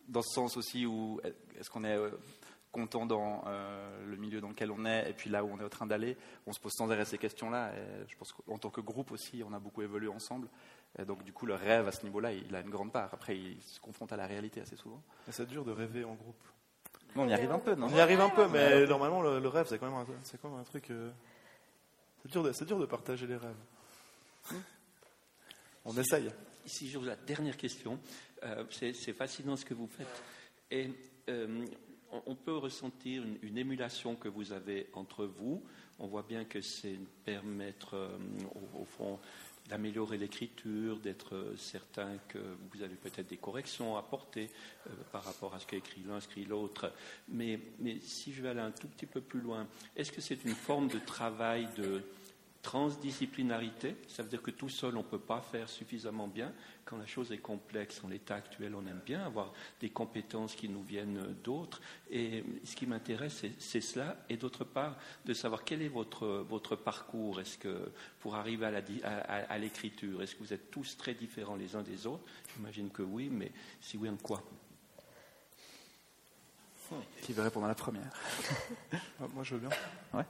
[0.09, 1.20] dans ce sens aussi où
[1.57, 1.98] est-ce qu'on est
[2.72, 5.64] content dans euh, le milieu dans lequel on est et puis là où on est
[5.64, 7.72] en train d'aller, on se pose sans arrêt ces questions-là.
[7.74, 10.48] Et je pense qu'en tant que groupe aussi, on a beaucoup évolué ensemble.
[10.98, 13.10] Et donc du coup, le rêve à ce niveau-là, il a une grande part.
[13.12, 15.02] Après, il se confronte à la réalité assez souvent.
[15.30, 16.36] C'est dur de rêver en groupe.
[17.14, 17.86] Non, on y arrive un peu, non?
[17.86, 20.50] On y arrive un peu, mais normalement, le, rêve, c'est quand même un, c'est quand
[20.50, 20.90] même un truc.
[20.90, 21.10] Euh,
[22.22, 23.56] c'est dur, de, dur de partager les rêves.
[25.84, 26.30] On essaye.
[26.66, 27.98] si je la dernière question,
[28.42, 30.22] euh, c'est fascinant ce que vous faites.
[30.70, 30.90] Et
[31.28, 31.64] euh,
[32.26, 35.62] on, peut ressentir une, émulation que vous avez entre vous.
[35.98, 38.08] On voit bien que c'est permettre, euh,
[38.74, 39.18] au, fond,
[39.68, 42.38] d'améliorer l'écriture, d'être certain que
[42.72, 44.48] vous avez peut-être des corrections à apporter
[45.10, 46.92] par rapport à ce qu'a écrit l'un, ce qu'écrit l'autre.
[47.28, 50.44] Mais, mais si je vais aller un tout petit peu plus loin, est-ce que c'est
[50.44, 52.04] une forme de travail de
[52.66, 56.52] transdisciplinarité, ça veut dire que tout seul on ne peut pas faire suffisamment bien.
[56.84, 60.68] Quand la chose est complexe, en l'état actuel, on aime bien avoir des compétences qui
[60.68, 61.80] nous viennent d'autres.
[62.10, 64.16] Et ce qui m'intéresse, c'est cela.
[64.28, 67.40] Et d'autre part, de savoir quel est votre, votre parcours.
[67.40, 71.82] Est-ce que pour arriver à l'écriture, est-ce que vous êtes tous très différents les uns
[71.82, 72.24] des autres?
[72.56, 74.42] J'imagine que oui, mais si oui, en quoi?
[77.22, 78.12] Qui veut répondre à la première?
[79.34, 79.70] Moi, je veux bien.
[80.12, 80.24] Ouais.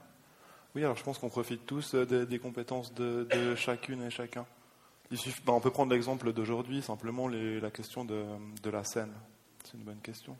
[0.77, 4.45] Oui, alors je pense qu'on profite tous euh, des, compétences de, chacune et chacun.
[5.09, 5.17] Ben,
[5.47, 9.11] on peut prendre l'exemple d'aujourd'hui, simplement la question de, la scène.
[9.63, 10.37] C'est une bonne question.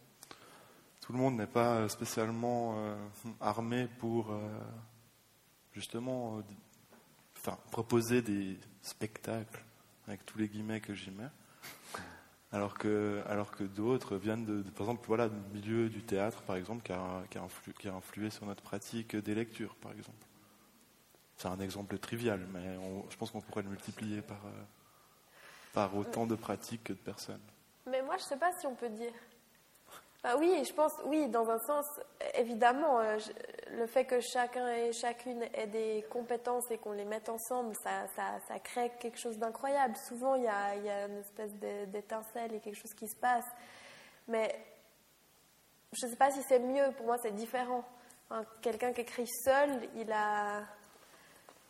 [1.01, 2.95] Tout le monde n'est pas spécialement euh,
[3.41, 4.37] armé pour euh,
[5.73, 6.43] justement
[7.71, 9.63] proposer des spectacles,
[10.07, 11.31] avec tous les guillemets que j'y mets.
[12.51, 16.57] Alors que, alors que d'autres viennent, de, par exemple, voilà, du milieu du théâtre, par
[16.57, 20.26] exemple, qui a, qui a influé sur notre pratique des lectures, par exemple.
[21.37, 22.77] C'est un exemple trivial, mais
[23.09, 24.63] je pense qu'on pourrait le multiplier par, euh,
[25.71, 27.41] par autant de pratiques que de personnes.
[27.85, 29.13] Mais moi, je ne sais pas si on peut dire.
[30.39, 31.85] oui, je pense, oui, dans un sens,
[32.33, 33.19] évidemment, euh,
[33.71, 38.07] le fait que chacun et chacune ait des compétences et qu'on les mette ensemble, ça,
[38.63, 39.95] crée quelque chose d'incroyable.
[40.07, 43.15] Souvent, il y, a, il y a, une espèce d'étincelle et quelque chose qui se
[43.15, 43.45] passe.
[44.27, 44.55] Mais
[45.93, 47.83] je ne sais pas si c'est mieux, pour moi, c'est différent.
[48.61, 50.63] Quelqu'un qui écrit seul, il a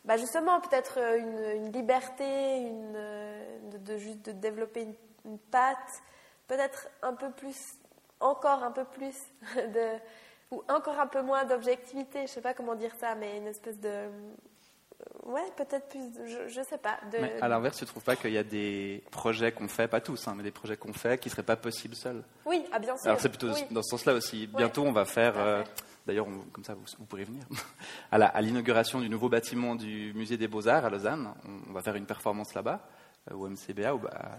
[0.08, 1.18] bah justement peut-être euh,
[1.54, 4.88] une, liberté, une, euh, de, juste de développer
[5.26, 6.02] une, patte,
[6.46, 7.74] peut-être un peu plus,
[8.18, 9.14] encore un peu plus
[9.56, 9.98] de,
[10.50, 12.22] ou encore un peu moins d'objectivité.
[12.22, 14.08] Je sais pas comment dire ça, mais une espèce de, euh,
[15.24, 16.98] ouais, peut-être plus, je, ne sais pas.
[17.12, 20.00] De, mais à l'inverse, tu trouves pas qu'il y a des projets qu'on fait, pas
[20.00, 22.24] tous, hein, mais des projets qu'on fait qui seraient pas possibles seuls?
[22.46, 23.08] Oui, ah bien sûr.
[23.08, 24.46] Alors c'est plutôt dans ce sens-là aussi.
[24.46, 25.64] Bientôt, on va faire.
[26.08, 27.44] D'ailleurs, comme ça, vous, pourrez venir.
[28.10, 31.28] à l'inauguration du nouveau bâtiment du Musée des Beaux-Arts à Lausanne,
[31.68, 32.88] on, va faire une performance là-bas,
[33.30, 33.92] euh, au MCBA,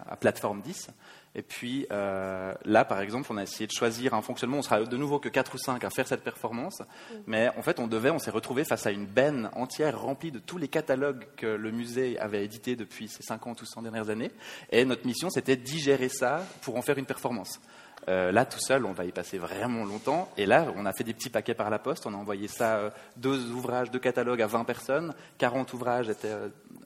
[0.10, 0.90] à, Plateforme 10.
[1.36, 4.58] Et puis euh, là, par exemple, on a essayé de choisir un fonctionnement.
[4.58, 6.82] On sera de nouveau que 4 ou 5 à faire cette performance.
[7.28, 10.40] Mais en fait, on devait, on s'est retrouvé face à une benne entière remplie de
[10.40, 14.32] tous les catalogues que le musée avait édités depuis ces 50 ou 100 dernières années.
[14.72, 17.60] Et notre mission, c'était de digérer ça pour en faire une performance.
[18.08, 20.30] Euh, là, tout seul, on va y passer vraiment longtemps.
[20.38, 22.06] Et là, on a fait des petits paquets par la poste.
[22.06, 25.14] On a envoyé ça, euh, deux ouvrages de catalogue à 20 personnes.
[25.38, 26.36] 40 ouvrages étaient.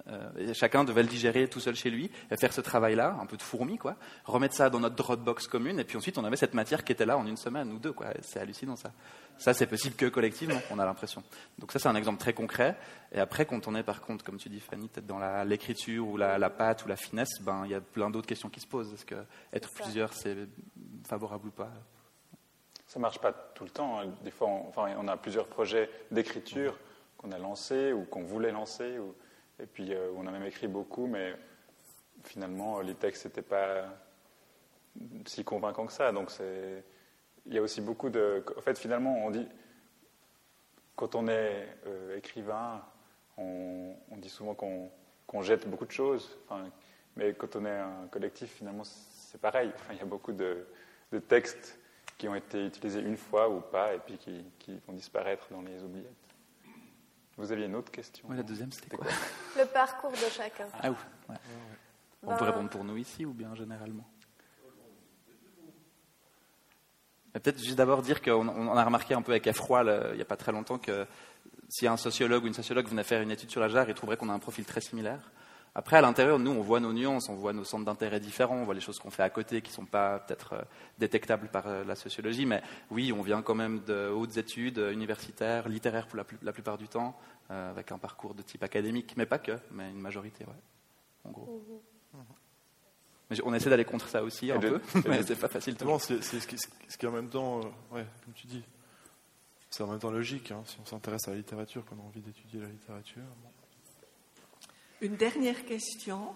[0.07, 3.37] Euh, chacun devait le digérer tout seul chez lui, et faire ce travail-là, un peu
[3.37, 3.95] de fourmi, quoi.
[4.25, 5.79] Remettre ça dans notre Dropbox commune.
[5.79, 7.93] Et puis ensuite, on avait cette matière qui était là en une semaine ou deux,
[7.93, 8.07] quoi.
[8.21, 8.91] C'est hallucinant, ça.
[9.43, 11.21] Ça, c'est possible que collectivement, on a l'impression.
[11.59, 12.77] Donc ça, c'est un exemple très concret.
[13.11, 16.15] Et après, quand on est, par contre, comme tu dis, Fanny, peut-être dans l'écriture ou
[16.15, 18.67] la, la pâte ou la finesse, ben, il y a plein d'autres questions qui se
[18.67, 18.93] posent.
[18.93, 19.21] Est-ce que
[19.51, 20.37] être plusieurs, c'est
[21.05, 21.69] favorable ou pas?
[22.87, 23.99] Ça marche pas tout le temps.
[23.99, 24.13] Hein.
[24.23, 26.79] Des fois, on, enfin, on a plusieurs projets d'écriture
[27.17, 28.97] qu'on a lancés ou qu'on voulait lancer.
[28.97, 29.13] Ou,
[29.59, 31.35] et puis, euh, on a même écrit beaucoup, mais
[32.23, 33.89] finalement, les textes n'étaient pas
[35.25, 36.13] si convaincants que ça.
[36.13, 36.85] Donc, c'est
[37.45, 38.43] il y a aussi beaucoup de.
[38.57, 39.47] En fait, finalement, on dit.
[40.95, 42.83] Quand on est euh, écrivain,
[43.37, 46.37] on, dit souvent qu'on jette beaucoup de choses.
[46.47, 46.69] Enfin,
[47.15, 49.71] mais quand on est un collectif, finalement, c'est pareil.
[49.73, 50.67] Enfin, il y a beaucoup de,
[51.11, 51.79] de, textes
[52.17, 55.63] qui ont été utilisés une fois ou pas, et puis qui, qui, vont disparaître dans
[55.63, 56.05] les oubliettes.
[57.37, 59.07] Vous aviez une autre question La deuxième, c'était quoi
[59.57, 60.67] Le parcours de chacun.
[60.79, 60.95] Ah oui.
[61.27, 61.35] Ouais.
[62.25, 64.05] On peut répondre pour nous ici ou bien généralement?
[67.33, 70.37] Peut-être juste d'abord dire qu'on a remarqué un peu avec Effroy, il n'y a pas
[70.37, 71.05] très longtemps, que
[71.67, 74.17] si un sociologue ou une sociologue venait faire une étude sur la jarre, il trouverait
[74.17, 75.31] qu'on a un profil très similaire.
[75.75, 78.63] Après, à l'intérieur, nous, on voit nos nuances, on voit nos centres d'intérêt différents, on
[78.63, 80.61] voit les choses qu'on fait à côté qui ne sont pas peut-être euh,
[80.99, 82.61] détectables par euh, la sociologie, mais
[82.91, 86.87] oui, on vient quand même de hautes études euh, universitaires, littéraires pour la, plupart du
[86.87, 87.17] temps,
[87.49, 90.51] avec un parcours de type académique, mais pas que, mais une majorité, ouais,
[91.25, 91.63] en gros.
[92.13, 92.19] Mmh.
[93.43, 95.75] On essaie d'aller contre ça aussi un peu, mais c'est pas facile.
[95.99, 98.63] C'est ce qui, ce qui en même temps, euh, ouais, comme tu dis,
[99.69, 100.51] c'est en même temps logique.
[100.51, 103.23] Hein, si on s'intéresse à la littérature, qu'on a envie d'étudier la littérature.
[105.01, 106.29] Une dernière question.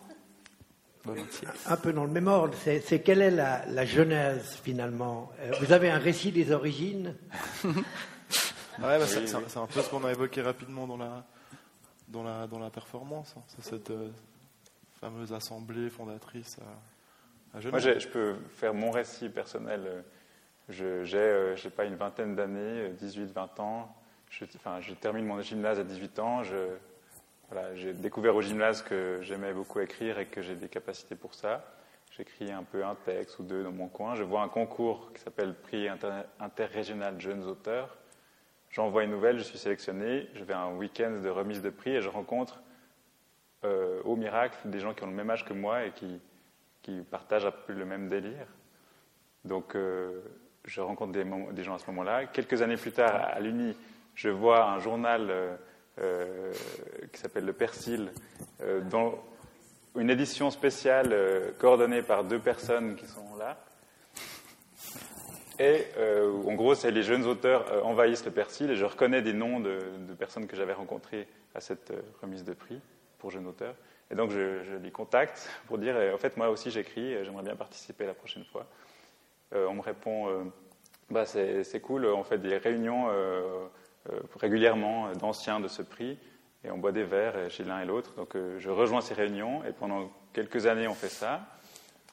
[1.67, 5.31] Un peu dans le même ordre, c'est quelle est la, genèse finalement?
[5.39, 7.15] Euh, Vous avez un récit des origines?
[8.79, 11.25] Bah, C'est un peu ce qu'on a évoqué rapidement dans la,
[12.09, 13.33] dans la, dans la performance.
[13.37, 13.41] Hein.
[13.47, 14.09] C'est cette, euh,
[14.99, 16.57] fameuse assemblée fondatrice
[17.53, 17.81] à, Genève.
[17.81, 20.03] Moi, je peux faire mon récit personnel.
[20.69, 23.95] J'ai, je sais pas, une vingtaine d'années, 18-20 ans.
[24.29, 26.41] Je, enfin, je termine mon gymnase à 18 ans.
[27.49, 31.33] Voilà, j'ai découvert au gymnase que j'aimais beaucoup écrire et que j'ai des capacités pour
[31.33, 31.63] ça.
[32.17, 34.15] J'écris un peu un texte ou deux dans mon coin.
[34.15, 35.87] Je vois un concours qui s'appelle Prix
[36.39, 37.97] interrégional jeunes auteurs.
[38.69, 40.27] J'envoie une nouvelle, je suis sélectionné.
[40.33, 42.59] Je vais à un week-end de remise de prix et je rencontre
[43.63, 46.21] euh, au miracle des gens qui ont le même âge que moi et qui,
[47.11, 48.47] partagent le même délire.
[49.43, 50.21] Donc euh,
[50.63, 52.27] je rencontre des, gens à ce moment-là.
[52.27, 53.75] Quelques années plus tard, à l'Uni,
[54.15, 55.57] je vois un journal
[55.99, 56.53] euh,
[57.11, 58.09] qui s'appelle Le Persil,
[58.89, 59.19] dont
[59.97, 63.57] une édition spéciale euh, coordonnée par deux personnes qui sont là.
[65.59, 69.23] Et euh, en gros, c'est les jeunes auteurs euh, envahissent le persil et je reconnais
[69.23, 69.79] des noms de,
[70.17, 72.79] personnes que j'avais rencontrées à cette remise de prix
[73.19, 73.75] pour jeunes auteurs.
[74.09, 78.05] Et donc je, les contacte pour dire, en fait, moi aussi j'écris, j'aimerais bien participer
[78.05, 78.65] la prochaine fois.
[79.53, 80.51] on me répond,
[81.09, 83.09] bah, c'est cool, on fait des réunions
[84.39, 86.17] régulièrement d'anciens de ce prix
[86.63, 88.13] et on boit des verres chez l'un et l'autre.
[88.15, 91.41] Donc euh, je rejoins ces réunions et pendant quelques années on fait ça.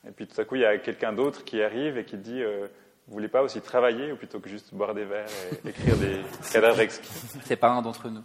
[0.06, 2.42] Et puis tout à coup il y a quelqu'un d'autre qui arrive et qui dit
[2.42, 2.66] euh,
[3.08, 5.28] Vous voulez pas aussi travailler ou plutôt que juste boire des verres
[5.64, 6.20] et écrire des
[6.52, 7.12] cadavres exquis?
[7.44, 8.24] C'est pas un d'entre nous.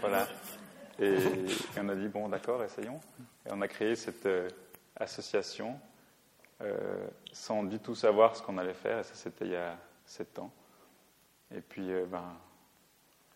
[0.00, 0.26] Voilà.
[0.98, 1.16] Et,
[1.78, 3.00] on a dit Bon, d'accord, essayons.
[3.46, 4.48] Et on a créé cette euh,
[4.96, 5.78] association
[7.30, 9.00] sans du tout savoir ce qu'on allait faire.
[9.00, 9.76] Et ça, c'était il y a
[10.06, 10.50] sept ans.
[11.54, 12.24] Et puis, ben,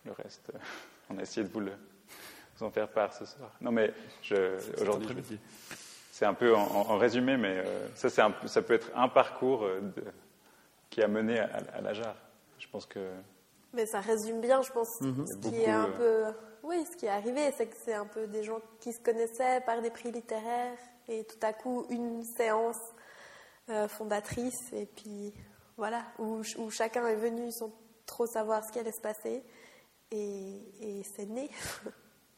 [0.03, 0.51] le reste,
[1.11, 1.73] on a essayé de vous le
[2.61, 3.51] en faire part ce soir.
[3.61, 3.93] Non, mais
[4.79, 5.39] aujourd'hui.
[6.11, 9.79] C'est un peu en, résumé, mais euh, ça, ça peut être un parcours euh,
[10.89, 12.17] qui a mené à, à, la jarre.
[12.57, 12.99] Je pense que.
[13.73, 14.99] Mais ça résume bien, je pense.
[14.99, 16.25] Ce qui est un peu.
[16.63, 19.61] Oui, ce qui est arrivé, c'est que c'est un peu des gens qui se connaissaient
[19.61, 20.77] par des prix littéraires
[21.07, 22.79] et tout à coup une séance
[23.69, 25.33] euh, fondatrice et puis
[25.77, 27.71] voilà, où, où, chacun est venu sans
[28.05, 29.43] trop savoir ce qui allait se passer
[30.11, 31.49] et, et c'est né.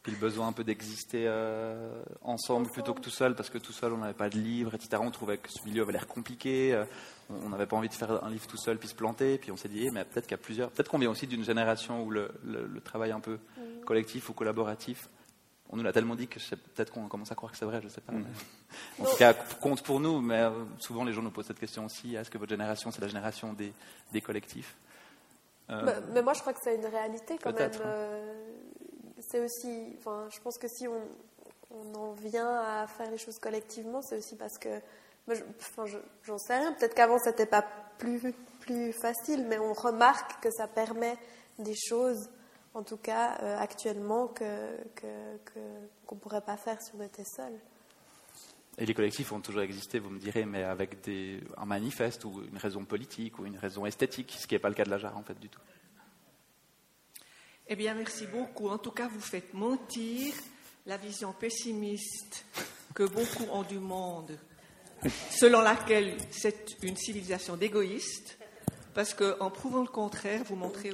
[0.04, 3.72] Puis le besoin un peu d'exister euh, ensemble, plutôt que tout seul, parce que tout
[3.72, 5.00] seul on n'avait pas de livre, etc.
[5.00, 6.86] On trouvait que ce milieu avait l'air compliqué, euh,
[7.30, 9.38] on n'avait pas envie de faire un livre tout seul puis se planter.
[9.38, 10.72] Puis on s'est dit, eh, mais peut-être qu'il y a plusieurs.
[10.72, 13.38] Peut-être qu'on vient aussi d'une génération où le, le, travail un peu
[13.86, 15.10] collectif ou collaboratif,
[15.70, 17.86] on nous l'a tellement dit que peut-être qu'on commence à croire que c'est vrai, je
[17.86, 18.14] ne sais pas.
[18.14, 18.26] Mm.
[19.00, 21.86] En tout cas, compte pour nous, mais euh, souvent les gens nous posent cette question
[21.86, 23.74] aussi est-ce que votre génération, c'est la génération des,
[24.12, 24.76] des collectifs?
[25.70, 27.72] Mais, moi, je crois que c'est une réalité quand même.
[27.86, 28.10] Hein
[29.22, 31.02] c'est aussi, enfin, je pense que si on,
[31.72, 34.82] on, en vient à faire les choses collectivement, c'est aussi parce que,
[35.30, 35.86] enfin,
[36.24, 37.66] j'en sais rien, peut-être qu'avant c'était pas
[37.98, 41.16] plus, plus facile, mais on remarque que ça permet
[41.60, 42.30] des choses,
[42.74, 44.78] en tout cas euh, actuellement, que,
[46.06, 47.54] qu'on ne pourrait pas faire si on était seul.
[48.78, 52.42] Et les collectifs ont toujours existé, vous me direz, mais avec des, un manifeste ou
[52.50, 54.98] une raison politique ou une raison esthétique, ce qui n'est pas le cas de la
[54.98, 55.60] jarre en fait du tout.
[57.68, 58.70] Eh bien, merci beaucoup.
[58.70, 60.34] En tout cas, vous faites mentir
[60.86, 62.46] la vision pessimiste
[62.94, 64.38] que beaucoup ont du monde,
[65.30, 68.38] selon laquelle c'est une civilisation d'égoïstes,
[68.94, 70.92] parce qu'en prouvant le contraire, vous montrez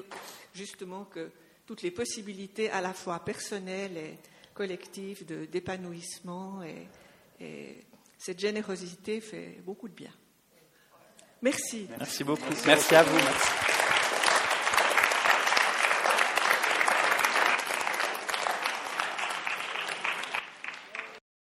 [0.54, 1.32] justement que
[1.68, 4.18] toutes les possibilités, à la fois personnelles et
[4.54, 6.88] collectives, d'épanouissement, et,
[7.44, 7.84] et,
[8.18, 10.10] cette générosité fait beaucoup de bien.
[11.44, 11.88] Merci.
[12.00, 12.52] Merci beaucoup.
[12.66, 13.77] Merci à vous.